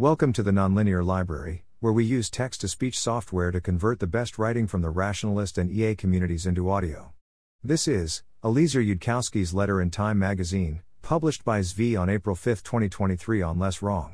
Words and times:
Welcome 0.00 0.32
to 0.32 0.42
the 0.42 0.50
Nonlinear 0.50 1.04
Library, 1.04 1.66
where 1.80 1.92
we 1.92 2.06
use 2.06 2.30
text 2.30 2.62
to 2.62 2.68
speech 2.68 2.98
software 2.98 3.50
to 3.50 3.60
convert 3.60 4.00
the 4.00 4.06
best 4.06 4.38
writing 4.38 4.66
from 4.66 4.80
the 4.80 4.88
rationalist 4.88 5.58
and 5.58 5.70
EA 5.70 5.94
communities 5.94 6.46
into 6.46 6.70
audio. 6.70 7.12
This 7.62 7.86
is 7.86 8.22
Eliezer 8.42 8.80
Yudkowsky's 8.80 9.52
letter 9.52 9.78
in 9.78 9.90
Time 9.90 10.18
magazine, 10.18 10.80
published 11.02 11.44
by 11.44 11.60
Zvi 11.60 12.00
on 12.00 12.08
April 12.08 12.34
5, 12.34 12.62
2023, 12.62 13.42
on 13.42 13.58
LessWrong. 13.58 14.12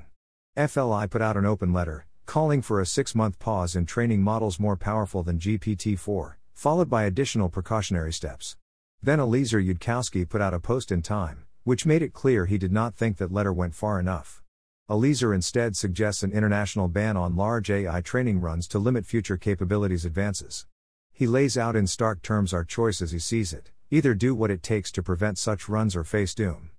FLI 0.57 1.09
put 1.09 1.23
out 1.23 1.37
an 1.37 1.47
open 1.47 1.73
letter, 1.73 2.09
calling 2.25 2.63
for 2.63 2.81
a 2.81 2.85
six 2.87 3.15
month 3.15 3.39
pause 3.39 3.77
in 3.77 3.87
training 3.87 4.23
models 4.23 4.59
more 4.59 4.77
powerful 4.77 5.23
than 5.23 5.39
GPT 5.39 5.97
4, 5.97 6.37
followed 6.53 6.91
by 6.91 7.05
additional 7.05 7.49
precautionary 7.49 8.13
steps. 8.13 8.57
Then 9.01 9.21
Eliezer 9.21 9.63
Yudkowsky 9.63 10.29
put 10.29 10.41
out 10.41 10.53
a 10.53 10.59
post 10.59 10.91
in 10.91 11.03
Time, 11.03 11.45
which 11.63 11.87
made 11.87 12.03
it 12.03 12.13
clear 12.13 12.47
he 12.47 12.59
did 12.59 12.73
not 12.73 12.97
think 12.97 13.19
that 13.19 13.31
letter 13.31 13.53
went 13.53 13.77
far 13.77 14.01
enough. 14.01 14.43
Eliezer 14.89 15.35
instead 15.35 15.77
suggests 15.77 16.23
an 16.23 16.31
international 16.31 16.87
ban 16.87 17.17
on 17.17 17.35
large 17.35 17.71
AI 17.71 18.01
training 18.03 18.41
runs 18.41 18.69
to 18.69 18.79
limit 18.79 19.05
future 19.05 19.37
capabilities 19.37 20.05
advances. 20.05 20.65
He 21.13 21.27
lays 21.27 21.59
out 21.59 21.75
in 21.75 21.89
stark 21.89 22.23
terms 22.23 22.55
our 22.55 22.63
choice 22.63 23.03
as 23.03 23.11
he 23.11 23.19
sees 23.19 23.53
it 23.53 23.73
either 23.91 24.15
do 24.15 24.35
what 24.35 24.51
it 24.51 24.63
takes 24.63 24.91
to 24.93 25.03
prevent 25.03 25.39
such 25.39 25.69
runs 25.69 25.95
or 25.95 26.03
face 26.03 26.35
doom. 26.35 26.71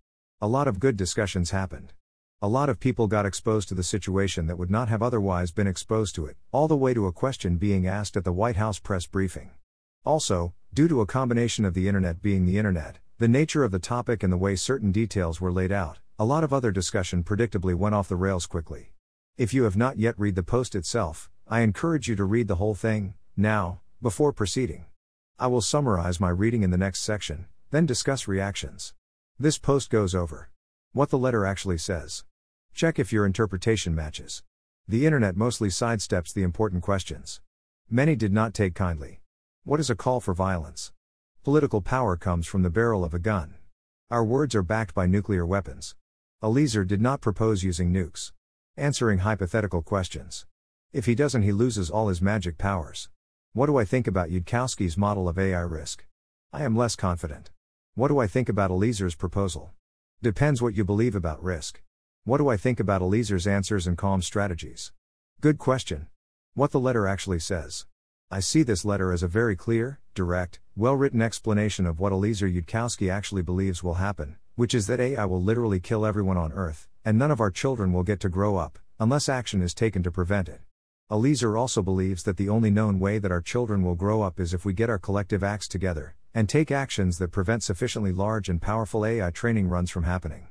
A 0.42 0.48
lot 0.48 0.68
of 0.68 0.80
good 0.80 0.96
discussions 0.96 1.52
happened. 1.52 1.94
A 2.42 2.48
lot 2.48 2.70
of 2.70 2.80
people 2.80 3.08
got 3.08 3.26
exposed 3.26 3.70
to 3.70 3.76
the 3.76 3.84
situation 3.84 4.48
that 4.48 4.58
would 4.58 4.70
not 4.70 4.90
have 4.90 5.02
otherwise 5.02 5.52
been 5.52 5.68
exposed 5.68 6.16
to 6.16 6.26
it, 6.26 6.38
all 6.52 6.68
the 6.68 6.76
way 6.78 6.94
to 6.94 7.08
a 7.08 7.14
question 7.14 7.56
being 7.58 7.88
asked 7.88 8.16
at 8.18 8.24
the 8.24 8.34
White 8.34 8.58
House 8.58 8.78
press 8.78 9.06
briefing. 9.06 9.52
Also, 10.06 10.54
due 10.74 10.88
to 10.88 11.02
a 11.02 11.06
combination 11.06 11.64
of 11.64 11.74
the 11.74 11.88
internet 11.88 12.22
being 12.22 12.46
the 12.46 12.58
internet, 12.58 13.00
the 13.20 13.28
nature 13.28 13.64
of 13.64 13.72
the 13.72 13.80
topic 13.80 14.22
and 14.22 14.32
the 14.32 14.38
way 14.38 14.56
certain 14.56 14.92
details 14.92 15.40
were 15.40 15.52
laid 15.52 15.72
out, 15.72 16.00
a 16.20 16.26
lot 16.26 16.44
of 16.44 16.52
other 16.52 16.72
discussion 16.72 17.24
predictably 17.24 17.76
went 17.76 17.94
off 17.94 18.08
the 18.08 18.16
rails 18.16 18.48
quickly. 18.48 18.92
If 19.38 19.54
you 19.54 19.66
have 19.66 19.78
not 19.78 20.00
yet 20.00 20.18
read 20.18 20.34
the 20.34 20.42
post 20.42 20.74
itself, 20.74 21.30
I 21.48 21.60
encourage 21.60 22.08
you 22.08 22.16
to 22.16 22.24
read 22.24 22.48
the 22.48 22.56
whole 22.56 22.74
thing, 22.74 23.14
now, 23.36 23.82
before 24.02 24.34
proceeding. 24.34 24.86
I 25.38 25.46
will 25.46 25.62
summarize 25.62 26.20
my 26.20 26.30
reading 26.30 26.64
in 26.64 26.72
the 26.72 26.78
next 26.78 27.02
section, 27.02 27.46
then 27.70 27.86
discuss 27.86 28.28
reactions. 28.28 28.96
This 29.38 29.60
post 29.60 29.92
goes 29.92 30.16
over 30.16 30.50
what 30.92 31.12
the 31.12 31.20
letter 31.20 31.46
actually 31.46 31.78
says. 31.78 32.24
Check 32.74 32.98
if 32.98 33.14
your 33.14 33.24
interpretation 33.24 33.94
matches. 33.94 34.42
The 34.88 35.06
internet 35.06 35.38
mostly 35.38 35.70
sidesteps 35.70 36.34
the 36.34 36.42
important 36.42 36.82
questions. 36.82 37.42
Many 37.92 38.16
did 38.16 38.34
not 38.34 38.56
take 38.56 38.74
kindly. 38.74 39.22
What 39.66 39.80
is 39.80 39.92
a 39.92 39.96
call 39.96 40.20
for 40.20 40.34
violence? 40.34 40.92
Political 41.44 41.82
power 41.82 42.18
comes 42.18 42.48
from 42.48 42.64
the 42.64 42.72
barrel 42.72 43.04
of 43.04 43.14
a 43.14 43.20
gun. 43.20 43.54
Our 44.10 44.26
words 44.26 44.56
are 44.56 44.64
backed 44.64 44.96
by 44.96 45.06
nuclear 45.06 45.46
weapons. 45.46 45.94
Eliezer 46.44 46.86
did 46.86 47.02
not 47.02 47.20
propose 47.20 47.64
using 47.64 47.92
nukes. 47.92 48.32
Answering 48.76 49.20
hypothetical 49.20 49.82
questions. 49.82 50.46
If 50.94 51.08
he 51.08 51.16
doesn't, 51.16 51.42
he 51.42 51.52
loses 51.52 51.90
all 51.90 52.10
his 52.10 52.22
magic 52.22 52.60
powers. 52.60 53.10
What 53.54 53.66
do 53.66 53.78
I 53.78 53.86
think 53.86 54.06
about 54.06 54.30
Yudkowsky's 54.30 55.00
model 55.00 55.28
of 55.28 55.40
AI 55.40 55.62
risk? 55.62 56.06
I 56.54 56.64
am 56.64 56.78
less 56.78 56.96
confident. 56.96 57.50
What 57.96 58.10
do 58.10 58.20
I 58.20 58.28
think 58.28 58.50
about 58.50 58.70
Eliezer's 58.70 59.16
proposal? 59.16 59.72
Depends 60.22 60.62
what 60.62 60.76
you 60.76 60.84
believe 60.84 61.16
about 61.16 61.44
risk. 61.44 61.82
What 62.24 62.38
do 62.38 62.50
I 62.50 62.58
think 62.58 62.80
about 62.80 63.02
Eliezer's 63.02 63.48
answers 63.48 63.88
and 63.88 63.98
comms 63.98 64.26
strategies? 64.26 64.92
Good 65.42 65.58
question. 65.58 66.06
What 66.54 66.70
the 66.70 66.80
letter 66.80 67.08
actually 67.08 67.40
says. 67.40 67.88
I 68.30 68.42
see 68.42 68.62
this 68.62 68.86
letter 68.86 69.12
as 69.12 69.24
a 69.24 69.28
very 69.28 69.56
clear, 69.56 70.02
direct, 70.14 70.60
well 70.76 70.96
written 70.96 71.20
explanation 71.20 71.88
of 71.88 72.00
what 72.00 72.12
Eliezer 72.12 72.48
Yudkowsky 72.48 73.12
actually 73.12 73.42
believes 73.42 73.82
will 73.82 73.96
happen, 73.96 74.38
which 74.58 74.74
is 74.74 74.88
that 74.88 75.00
AI 75.00 75.24
will 75.24 75.40
literally 75.40 75.80
kill 75.80 76.04
everyone 76.04 76.36
on 76.36 76.52
Earth, 76.52 76.88
and 77.06 77.16
none 77.16 77.30
of 77.30 77.40
our 77.40 77.52
children 77.52 77.94
will 77.94 78.02
get 78.02 78.20
to 78.20 78.28
grow 78.28 78.58
up, 78.58 78.80
unless 79.00 79.30
action 79.30 79.62
is 79.62 79.72
taken 79.72 80.02
to 80.02 80.10
prevent 80.10 80.50
it. 80.50 80.62
Eliezer 81.12 81.56
also 81.56 81.84
believes 81.84 82.24
that 82.24 82.38
the 82.38 82.50
only 82.50 82.72
known 82.72 83.00
way 83.00 83.20
that 83.20 83.32
our 83.32 83.40
children 83.40 83.84
will 83.84 83.94
grow 83.94 84.24
up 84.24 84.40
is 84.40 84.56
if 84.56 84.66
we 84.66 84.74
get 84.74 84.90
our 84.90 84.98
collective 84.98 85.44
acts 85.44 85.68
together, 85.68 86.16
and 86.34 86.50
take 86.50 86.72
actions 86.72 87.20
that 87.20 87.28
prevent 87.28 87.62
sufficiently 87.62 88.12
large 88.12 88.50
and 88.50 88.60
powerful 88.60 89.06
AI 89.06 89.30
training 89.30 89.70
runs 89.70 89.92
from 89.92 90.06
happening. 90.06 90.48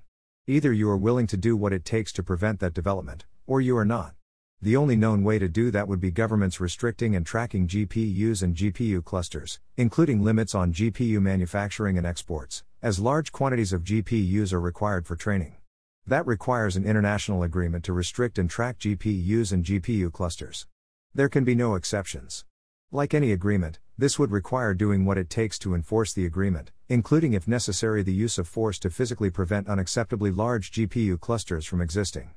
Either 0.46 0.72
you 0.72 0.88
are 0.88 0.96
willing 0.96 1.26
to 1.26 1.36
do 1.36 1.56
what 1.56 1.72
it 1.72 1.84
takes 1.84 2.12
to 2.12 2.22
prevent 2.22 2.60
that 2.60 2.74
development, 2.74 3.24
or 3.44 3.60
you 3.60 3.76
are 3.76 3.84
not. 3.84 4.14
The 4.62 4.76
only 4.76 4.94
known 4.94 5.24
way 5.24 5.40
to 5.40 5.48
do 5.48 5.72
that 5.72 5.88
would 5.88 6.00
be 6.00 6.12
governments 6.12 6.60
restricting 6.60 7.16
and 7.16 7.26
tracking 7.26 7.66
GPUs 7.66 8.42
and 8.44 8.54
GPU 8.54 9.04
clusters, 9.04 9.58
including 9.76 10.22
limits 10.22 10.54
on 10.54 10.72
GPU 10.72 11.20
manufacturing 11.20 11.98
and 11.98 12.06
exports, 12.06 12.62
as 12.86 13.00
large 13.00 13.32
quantities 13.32 13.72
of 13.72 13.82
GPUs 13.82 14.52
are 14.52 14.60
required 14.60 15.08
for 15.08 15.16
training. 15.16 15.56
That 16.06 16.24
requires 16.24 16.76
an 16.76 16.84
international 16.84 17.42
agreement 17.42 17.82
to 17.86 17.92
restrict 17.92 18.38
and 18.38 18.48
track 18.48 18.78
GPUs 18.78 19.52
and 19.52 19.64
GPU 19.64 20.12
clusters. 20.12 20.68
There 21.12 21.28
can 21.28 21.42
be 21.42 21.56
no 21.56 21.74
exceptions. 21.74 22.44
Like 22.92 23.12
any 23.12 23.32
agreement, 23.32 23.80
this 23.98 24.20
would 24.20 24.30
require 24.30 24.72
doing 24.72 25.04
what 25.04 25.18
it 25.18 25.28
takes 25.28 25.58
to 25.58 25.74
enforce 25.74 26.12
the 26.12 26.26
agreement, 26.26 26.70
including 26.88 27.32
if 27.32 27.48
necessary 27.48 28.04
the 28.04 28.14
use 28.14 28.38
of 28.38 28.46
force 28.46 28.78
to 28.78 28.88
physically 28.88 29.30
prevent 29.30 29.66
unacceptably 29.66 30.30
large 30.36 30.70
GPU 30.70 31.18
clusters 31.18 31.66
from 31.66 31.80
existing. 31.80 32.30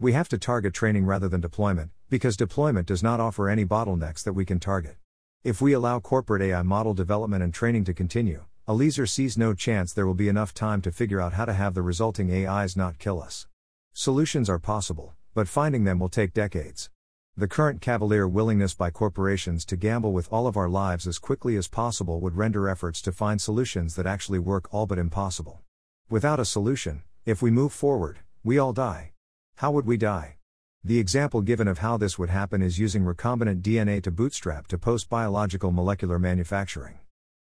We 0.00 0.14
have 0.14 0.28
to 0.30 0.36
target 0.36 0.74
training 0.74 1.06
rather 1.06 1.28
than 1.28 1.40
deployment, 1.40 1.92
because 2.10 2.36
deployment 2.36 2.88
does 2.88 3.04
not 3.04 3.20
offer 3.20 3.48
any 3.48 3.64
bottlenecks 3.64 4.24
that 4.24 4.32
we 4.32 4.44
can 4.44 4.58
target. 4.58 4.96
If 5.44 5.60
we 5.60 5.72
allow 5.72 6.00
corporate 6.00 6.42
AI 6.42 6.62
model 6.62 6.92
development 6.92 7.44
and 7.44 7.54
training 7.54 7.84
to 7.84 7.94
continue, 7.94 8.46
Eliezer 8.68 9.06
sees 9.06 9.36
no 9.36 9.54
chance 9.54 9.92
there 9.92 10.06
will 10.06 10.14
be 10.14 10.28
enough 10.28 10.54
time 10.54 10.80
to 10.82 10.92
figure 10.92 11.20
out 11.20 11.32
how 11.32 11.44
to 11.44 11.52
have 11.52 11.74
the 11.74 11.82
resulting 11.82 12.30
AIs 12.32 12.76
not 12.76 12.96
kill 12.96 13.20
us. 13.20 13.48
Solutions 13.92 14.48
are 14.48 14.60
possible, 14.60 15.14
but 15.34 15.48
finding 15.48 15.82
them 15.82 15.98
will 15.98 16.08
take 16.08 16.32
decades. 16.32 16.88
The 17.36 17.48
current 17.48 17.80
cavalier 17.80 18.28
willingness 18.28 18.72
by 18.72 18.90
corporations 18.90 19.64
to 19.64 19.76
gamble 19.76 20.12
with 20.12 20.32
all 20.32 20.46
of 20.46 20.56
our 20.56 20.68
lives 20.68 21.08
as 21.08 21.18
quickly 21.18 21.56
as 21.56 21.66
possible 21.66 22.20
would 22.20 22.36
render 22.36 22.68
efforts 22.68 23.02
to 23.02 23.10
find 23.10 23.40
solutions 23.40 23.96
that 23.96 24.06
actually 24.06 24.38
work 24.38 24.72
all 24.72 24.86
but 24.86 24.98
impossible. 24.98 25.62
Without 26.08 26.38
a 26.38 26.44
solution, 26.44 27.02
if 27.24 27.42
we 27.42 27.50
move 27.50 27.72
forward, 27.72 28.20
we 28.44 28.58
all 28.58 28.72
die. 28.72 29.10
How 29.56 29.72
would 29.72 29.86
we 29.86 29.96
die? 29.96 30.36
The 30.84 31.00
example 31.00 31.40
given 31.40 31.66
of 31.66 31.78
how 31.78 31.96
this 31.96 32.16
would 32.16 32.30
happen 32.30 32.62
is 32.62 32.78
using 32.78 33.02
recombinant 33.02 33.62
DNA 33.62 34.00
to 34.04 34.12
bootstrap 34.12 34.68
to 34.68 34.78
post 34.78 35.08
biological 35.08 35.72
molecular 35.72 36.20
manufacturing. 36.20 37.00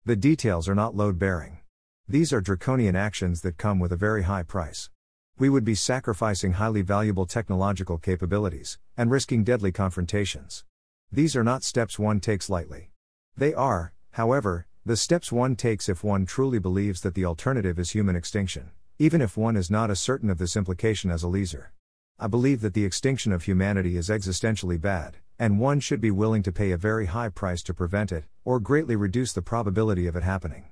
The 0.08 0.16
details 0.16 0.70
are 0.70 0.76
not 0.76 0.96
load 0.96 1.18
bearing. 1.18 1.62
These 2.08 2.32
are 2.32 2.40
draconian 2.40 2.96
actions 2.96 3.42
that 3.42 3.58
come 3.58 3.80
with 3.80 3.92
a 3.92 3.96
very 3.96 4.22
high 4.22 4.44
price. 4.44 4.92
We 5.40 5.50
would 5.50 5.66
be 5.66 5.74
sacrificing 5.74 6.54
highly 6.54 6.84
valuable 6.84 7.26
technological 7.26 7.98
capabilities, 7.98 8.78
and 8.96 9.10
risking 9.10 9.44
deadly 9.44 9.72
confrontations. 9.72 10.64
These 11.12 11.36
are 11.36 11.44
not 11.44 11.64
steps 11.64 11.98
one 11.98 12.20
takes 12.20 12.52
lightly. 12.52 12.92
They 13.36 13.56
are, 13.56 13.94
however, 14.12 14.68
the 14.86 14.96
steps 14.96 15.32
one 15.32 15.56
takes 15.56 15.90
if 15.90 16.04
one 16.04 16.28
truly 16.28 16.60
believes 16.60 17.02
that 17.02 17.16
the 17.16 17.26
alternative 17.26 17.80
is 17.80 17.90
human 17.90 18.16
extinction, 18.16 18.70
even 19.00 19.24
if 19.24 19.36
one 19.36 19.58
is 19.58 19.72
not 19.72 19.90
as 19.90 20.00
certain 20.00 20.30
of 20.30 20.38
this 20.38 20.56
implication 20.56 21.10
as 21.10 21.24
Eliezer. 21.24 21.72
I 22.20 22.28
believe 22.28 22.62
that 22.62 22.76
the 22.76 22.86
extinction 22.86 23.32
of 23.32 23.46
humanity 23.46 23.98
is 23.98 24.10
existentially 24.10 24.80
bad, 24.80 25.18
and 25.38 25.60
one 25.60 25.80
should 25.80 26.00
be 26.00 26.12
willing 26.12 26.44
to 26.44 26.52
pay 26.52 26.72
a 26.72 26.78
very 26.78 27.08
high 27.08 27.30
price 27.30 27.62
to 27.64 27.74
prevent 27.74 28.12
it, 28.12 28.26
or 28.44 28.60
greatly 28.60 28.96
reduce 28.96 29.34
the 29.34 29.42
probability 29.42 30.08
of 30.08 30.16
it 30.16 30.24
happening. 30.24 30.66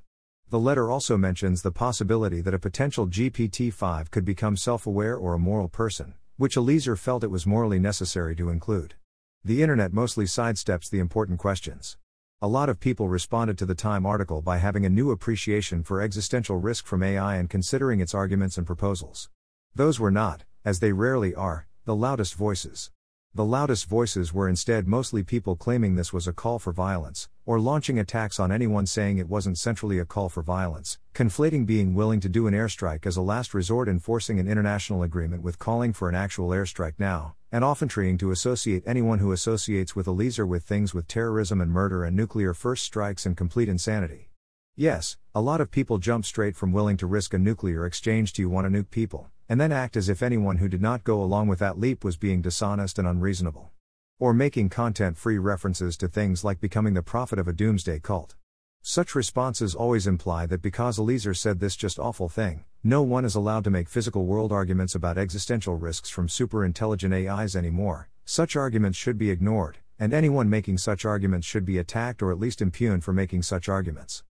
The 0.50 0.60
letter 0.60 0.90
also 0.90 1.18
mentions 1.18 1.62
the 1.62 1.72
possibility 1.72 2.40
that 2.42 2.54
a 2.54 2.60
potential 2.60 3.08
GPT 3.08 3.74
5 3.74 4.12
could 4.12 4.24
become 4.24 4.56
self 4.56 4.86
aware 4.86 5.16
or 5.16 5.34
a 5.34 5.40
moral 5.40 5.68
person, 5.68 6.14
which 6.38 6.56
Eliezer 6.56 6.96
felt 6.96 7.24
it 7.24 7.32
was 7.32 7.46
morally 7.46 7.80
necessary 7.80 8.36
to 8.36 8.50
include. 8.50 8.96
The 9.44 9.62
internet 9.62 9.92
mostly 9.92 10.26
sidesteps 10.26 10.90
the 10.90 11.00
important 11.00 11.40
questions. 11.40 11.98
A 12.42 12.48
lot 12.48 12.70
of 12.70 12.80
people 12.80 13.10
responded 13.10 13.58
to 13.58 13.66
the 13.66 13.76
Time 13.76 14.06
article 14.06 14.42
by 14.42 14.58
having 14.58 14.86
a 14.86 14.90
new 14.90 15.12
appreciation 15.12 15.82
for 15.82 16.02
existential 16.02 16.58
risk 16.58 16.86
from 16.86 17.02
AI 17.02 17.38
and 17.38 17.50
considering 17.50 18.00
its 18.00 18.14
arguments 18.14 18.58
and 18.58 18.68
proposals. 18.68 19.30
Those 19.76 20.00
were 20.00 20.12
not, 20.12 20.44
as 20.64 20.80
they 20.80 20.94
rarely 20.94 21.34
are, 21.34 21.68
the 21.86 21.96
loudest 21.96 22.36
voices. 22.36 22.92
The 23.36 23.44
loudest 23.44 23.88
voices 23.88 24.32
were 24.32 24.48
instead 24.48 24.88
mostly 24.88 25.24
people 25.24 25.56
claiming 25.56 25.96
this 25.96 26.14
was 26.14 26.28
a 26.28 26.34
call 26.34 26.60
for 26.60 26.72
violence, 26.72 27.30
or 27.48 27.60
launching 27.60 27.98
attacks 27.98 28.40
on 28.40 28.52
anyone 28.52 28.86
saying 28.86 29.18
it 29.18 29.28
wasn't 29.28 29.58
centrally 29.58 29.98
a 29.98 30.06
call 30.06 30.30
for 30.30 30.44
violence, 30.44 31.00
conflating 31.16 31.66
being 31.66 31.96
willing 31.96 32.20
to 32.20 32.30
do 32.30 32.46
an 32.46 32.54
airstrike 32.54 33.08
as 33.08 33.18
a 33.18 33.24
last 33.24 33.56
resort 33.56 33.90
and 33.90 34.04
forcing 34.04 34.40
an 34.40 34.48
international 34.48 35.02
agreement 35.02 35.42
with 35.42 35.58
calling 35.58 35.94
for 35.94 36.08
an 36.08 36.14
actual 36.14 36.50
airstrike 36.50 36.94
now, 37.00 37.34
and 37.52 37.64
often 37.64 37.88
trying 37.88 38.20
to 38.20 38.30
associate 38.30 38.84
anyone 38.86 39.18
who 39.18 39.32
associates 39.32 39.96
with 39.96 40.06
Eliezer 40.06 40.46
with 40.46 40.64
things 40.64 40.94
with 40.94 41.08
terrorism 41.08 41.60
and 41.60 41.72
murder 41.72 42.06
and 42.06 42.16
nuclear 42.16 42.54
first 42.54 42.84
strikes 42.84 43.26
and 43.26 43.36
complete 43.36 43.68
insanity. 43.68 44.30
Yes, 44.76 45.18
a 45.34 45.42
lot 45.42 45.60
of 45.60 45.72
people 45.72 45.98
jump 45.98 46.24
straight 46.26 46.56
from 46.56 46.72
willing 46.72 46.98
to 46.98 47.08
risk 47.08 47.34
a 47.34 47.40
nuclear 47.40 47.88
exchange 47.88 48.34
to 48.34 48.44
you 48.44 48.50
want 48.50 48.72
to 48.72 48.84
nuke 48.84 48.92
people 48.92 49.32
and 49.54 49.62
then 49.62 49.72
act 49.72 49.96
as 49.96 50.10
if 50.10 50.24
anyone 50.24 50.58
who 50.58 50.68
did 50.68 50.82
not 50.82 51.04
go 51.04 51.22
along 51.22 51.48
with 51.48 51.60
that 51.60 51.78
leap 51.78 52.04
was 52.04 52.18
being 52.18 52.42
dishonest 52.42 52.98
and 52.98 53.08
unreasonable. 53.08 53.70
Or 54.18 54.34
making 54.34 54.70
content 54.70 55.16
free 55.16 55.38
references 55.38 55.96
to 55.98 56.08
things 56.08 56.44
like 56.44 56.60
becoming 56.60 56.96
the 56.96 57.04
prophet 57.04 57.38
of 57.38 57.48
a 57.48 57.54
doomsday 57.54 58.00
cult. 58.00 58.34
Such 58.82 59.14
responses 59.14 59.76
always 59.76 60.08
imply 60.08 60.48
that 60.48 60.64
because 60.64 60.98
Eliezer 60.98 61.36
said 61.36 61.60
this 61.60 61.76
just 61.76 62.00
awful 62.00 62.30
thing, 62.30 62.66
No 62.84 63.04
one 63.04 63.26
is 63.26 63.36
allowed 63.36 63.64
to 63.66 63.70
make 63.70 63.90
physical 63.90 64.26
world 64.26 64.52
arguments 64.52 64.96
about 64.96 65.20
existential 65.20 65.76
risks 65.76 66.10
from 66.10 66.28
super 66.28 66.66
intelligent 66.66 67.14
AIs 67.14 67.56
anymore, 67.56 68.10
such 68.26 68.56
arguments 68.56 68.98
should 68.98 69.20
be 69.20 69.30
ignored, 69.30 69.78
and 70.00 70.16
anyone 70.16 70.50
making 70.50 70.80
such 70.80 71.06
arguments 71.06 71.46
should 71.46 71.64
be 71.64 71.78
attacked 71.78 72.24
or 72.24 72.32
at 72.32 72.40
least 72.40 72.60
impugned 72.60 73.04
for 73.04 73.14
making 73.14 73.44
such 73.44 73.70
arguments. 73.70 74.24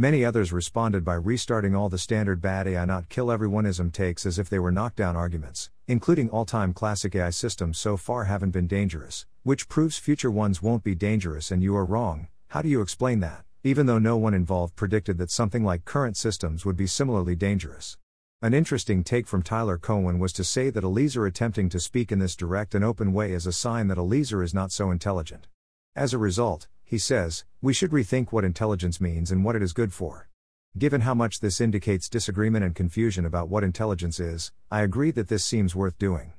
Many 0.00 0.24
others 0.24 0.52
responded 0.52 1.04
by 1.04 1.14
restarting 1.14 1.74
all 1.74 1.88
the 1.88 1.98
standard 1.98 2.40
bad 2.40 2.68
AI 2.68 2.84
not 2.84 3.08
kill 3.08 3.26
everyoneism 3.26 3.92
takes 3.92 4.24
as 4.24 4.38
if 4.38 4.48
they 4.48 4.60
were 4.60 4.70
knockdown 4.70 5.16
arguments, 5.16 5.70
including 5.88 6.30
all 6.30 6.44
time 6.44 6.72
classic 6.72 7.16
AI 7.16 7.30
systems 7.30 7.78
so 7.78 7.96
far 7.96 8.24
haven't 8.24 8.52
been 8.52 8.68
dangerous, 8.68 9.26
which 9.42 9.68
proves 9.68 9.98
future 9.98 10.30
ones 10.30 10.62
won't 10.62 10.84
be 10.84 10.94
dangerous 10.94 11.50
and 11.50 11.64
you 11.64 11.76
are 11.76 11.84
wrong. 11.84 12.28
How 12.50 12.62
do 12.62 12.68
you 12.68 12.80
explain 12.80 13.18
that? 13.20 13.44
even 13.64 13.86
though 13.86 13.98
no 13.98 14.16
one 14.16 14.34
involved 14.34 14.76
predicted 14.76 15.18
that 15.18 15.32
something 15.32 15.64
like 15.64 15.84
current 15.84 16.16
systems 16.16 16.64
would 16.64 16.76
be 16.76 16.86
similarly 16.86 17.34
dangerous. 17.34 17.98
An 18.40 18.54
interesting 18.54 19.02
take 19.02 19.26
from 19.26 19.42
Tyler 19.42 19.76
Cowen 19.76 20.20
was 20.20 20.32
to 20.34 20.44
say 20.44 20.70
that 20.70 20.84
Eliezer 20.84 21.26
attempting 21.26 21.68
to 21.70 21.80
speak 21.80 22.12
in 22.12 22.20
this 22.20 22.36
direct 22.36 22.76
and 22.76 22.84
open 22.84 23.12
way 23.12 23.32
is 23.32 23.48
a 23.48 23.52
sign 23.52 23.88
that 23.88 23.98
Eliezer 23.98 24.44
is 24.44 24.54
not 24.54 24.70
so 24.70 24.92
intelligent. 24.92 25.48
As 25.96 26.14
a 26.14 26.18
result, 26.18 26.68
he 26.88 26.96
says, 26.96 27.44
we 27.60 27.74
should 27.74 27.90
rethink 27.90 28.32
what 28.32 28.46
intelligence 28.46 28.98
means 28.98 29.30
and 29.30 29.44
what 29.44 29.54
it 29.54 29.60
is 29.60 29.74
good 29.74 29.92
for. 29.92 30.30
Given 30.78 31.02
how 31.02 31.12
much 31.12 31.40
this 31.40 31.60
indicates 31.60 32.08
disagreement 32.08 32.64
and 32.64 32.74
confusion 32.74 33.26
about 33.26 33.50
what 33.50 33.62
intelligence 33.62 34.18
is, 34.18 34.52
I 34.70 34.80
agree 34.80 35.10
that 35.10 35.28
this 35.28 35.44
seems 35.44 35.76
worth 35.76 35.98
doing. 35.98 36.32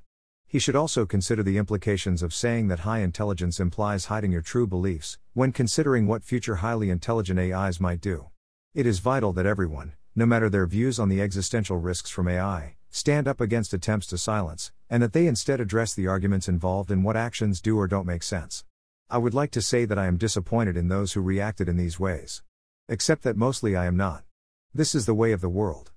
He 0.48 0.57
should 0.57 0.75
also 0.75 1.06
consider 1.06 1.44
the 1.44 1.60
implications 1.60 2.24
of 2.24 2.34
saying 2.34 2.68
that 2.69 2.80
high 2.80 3.01
intelligence 3.01 3.60
implies 3.60 4.06
hiding 4.06 4.31
your 4.31 4.42
true 4.42 4.66
beliefs, 4.66 5.19
when 5.34 5.51
considering 5.51 6.07
what 6.07 6.24
future 6.24 6.56
highly 6.56 6.90
intelligent 6.90 7.40
AIs 7.40 7.80
might 7.80 8.02
do. 8.02 8.30
It 8.74 8.88
is 8.88 8.98
vital 8.98 9.31
that 9.34 9.45
everyone, 9.45 9.94
no 10.16 10.25
matter 10.25 10.50
their 10.50 10.66
views 10.66 10.98
on 10.98 11.10
the 11.10 11.22
existential 11.22 11.78
risks 11.78 12.10
from 12.10 12.28
AI, 12.28 12.75
stand 12.90 13.28
up 13.28 13.40
against 13.40 13.72
attempts 13.72 14.07
to 14.07 14.18
silence, 14.18 14.72
and 14.90 15.04
that 15.04 15.13
they 15.13 15.28
instead 15.28 15.62
address 15.62 15.94
the 15.94 16.07
arguments 16.07 16.50
involved 16.50 16.90
in 16.90 17.04
what 17.04 17.16
actions 17.16 17.62
do 17.62 17.78
or 17.78 17.88
don't 17.88 18.07
make 18.07 18.24
sense. 18.24 18.63
I 19.12 19.18
would 19.18 19.34
like 19.34 19.50
to 19.52 19.62
say 19.62 19.86
that 19.86 19.98
I 19.98 20.06
am 20.06 20.18
disappointed 20.18 20.78
in 20.78 20.88
those 20.88 21.14
who 21.14 21.22
reacted 21.22 21.68
in 21.68 21.78
these 21.78 22.00
ways. 22.00 22.44
Except 22.88 23.24
that 23.24 23.36
mostly 23.36 23.76
I 23.76 23.88
am 23.88 23.98
not. 23.98 24.24
This 24.72 24.94
is 24.94 25.08
the 25.08 25.16
way 25.16 25.32
of 25.32 25.42
the 25.42 25.50
world. 25.50 25.92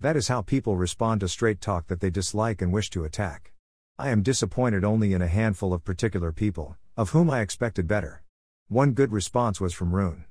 That 0.00 0.16
is 0.16 0.28
how 0.28 0.42
people 0.42 0.76
respond 0.76 1.20
to 1.20 1.28
straight 1.28 1.62
talk 1.62 1.86
that 1.86 2.00
they 2.00 2.10
dislike 2.10 2.60
and 2.60 2.70
wish 2.70 2.90
to 2.90 3.04
attack. 3.04 3.54
I 3.98 4.10
am 4.10 4.22
disappointed 4.22 4.84
only 4.84 5.14
in 5.14 5.22
a 5.22 5.28
handful 5.28 5.72
of 5.72 5.82
particular 5.82 6.30
people, 6.30 6.76
of 6.94 7.10
whom 7.10 7.30
I 7.30 7.40
expected 7.40 7.88
better. 7.88 8.22
One 8.68 8.92
good 8.92 9.12
response 9.12 9.62
was 9.62 9.72
from 9.72 9.94
roon. 9.94 10.26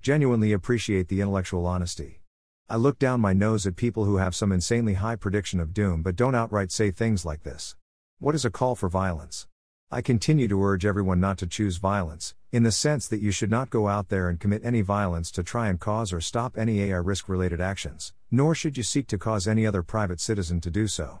Genuinely 0.00 0.54
appreciate 0.54 1.08
the 1.08 1.20
intellectual 1.20 1.66
honesty. 1.66 2.22
I 2.70 2.76
look 2.76 2.98
down 2.98 3.20
my 3.20 3.34
nose 3.34 3.66
at 3.66 3.76
people 3.76 4.06
who 4.06 4.16
have 4.16 4.34
some 4.34 4.50
insanely 4.50 4.94
high 4.94 5.16
prediction 5.16 5.60
of 5.60 5.74
doom 5.74 6.00
but 6.00 6.16
don't 6.16 6.34
outright 6.34 6.72
say 6.72 6.90
things 6.90 7.26
like 7.26 7.42
this. 7.42 7.76
What 8.18 8.34
is 8.34 8.46
a 8.46 8.50
call 8.50 8.76
for 8.76 8.88
violence? 8.88 9.46
I 9.94 10.00
continue 10.00 10.48
to 10.48 10.64
urge 10.64 10.86
everyone 10.86 11.20
not 11.20 11.36
to 11.36 11.46
choose 11.46 11.76
violence, 11.76 12.34
in 12.50 12.62
the 12.62 12.72
sense 12.72 13.06
that 13.08 13.20
you 13.20 13.30
should 13.30 13.50
not 13.50 13.68
go 13.68 13.88
out 13.88 14.08
there 14.08 14.30
and 14.30 14.40
commit 14.40 14.64
any 14.64 14.80
violence 14.80 15.30
to 15.32 15.42
try 15.42 15.68
and 15.68 15.78
cause 15.78 16.14
or 16.14 16.20
stop 16.22 16.56
any 16.56 16.80
AI 16.80 16.96
risk 16.96 17.28
related 17.28 17.60
actions, 17.60 18.14
nor 18.30 18.54
should 18.54 18.78
you 18.78 18.84
seek 18.84 19.06
to 19.08 19.18
cause 19.18 19.46
any 19.46 19.66
other 19.66 19.82
private 19.82 20.18
citizen 20.18 20.62
to 20.62 20.70
do 20.70 20.88
so. 20.88 21.20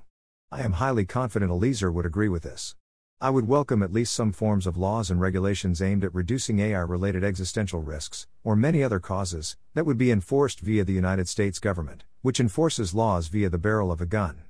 I 0.50 0.62
am 0.62 0.72
highly 0.72 1.04
confident 1.04 1.52
Eliezer 1.52 1.92
would 1.92 2.06
agree 2.06 2.30
with 2.30 2.44
this. 2.44 2.74
I 3.20 3.28
would 3.28 3.46
welcome 3.46 3.82
at 3.82 3.92
least 3.92 4.14
some 4.14 4.32
forms 4.32 4.66
of 4.66 4.78
laws 4.78 5.10
and 5.10 5.20
regulations 5.20 5.82
aimed 5.82 6.02
at 6.02 6.14
reducing 6.14 6.58
AI 6.58 6.80
related 6.80 7.22
existential 7.22 7.82
risks, 7.82 8.26
or 8.42 8.56
many 8.56 8.82
other 8.82 9.00
causes, 9.00 9.58
that 9.74 9.84
would 9.84 9.98
be 9.98 10.10
enforced 10.10 10.60
via 10.60 10.82
the 10.82 10.94
United 10.94 11.28
States 11.28 11.58
government, 11.58 12.04
which 12.22 12.40
enforces 12.40 12.94
laws 12.94 13.28
via 13.28 13.50
the 13.50 13.58
barrel 13.58 13.92
of 13.92 14.00
a 14.00 14.06
gun. 14.06 14.44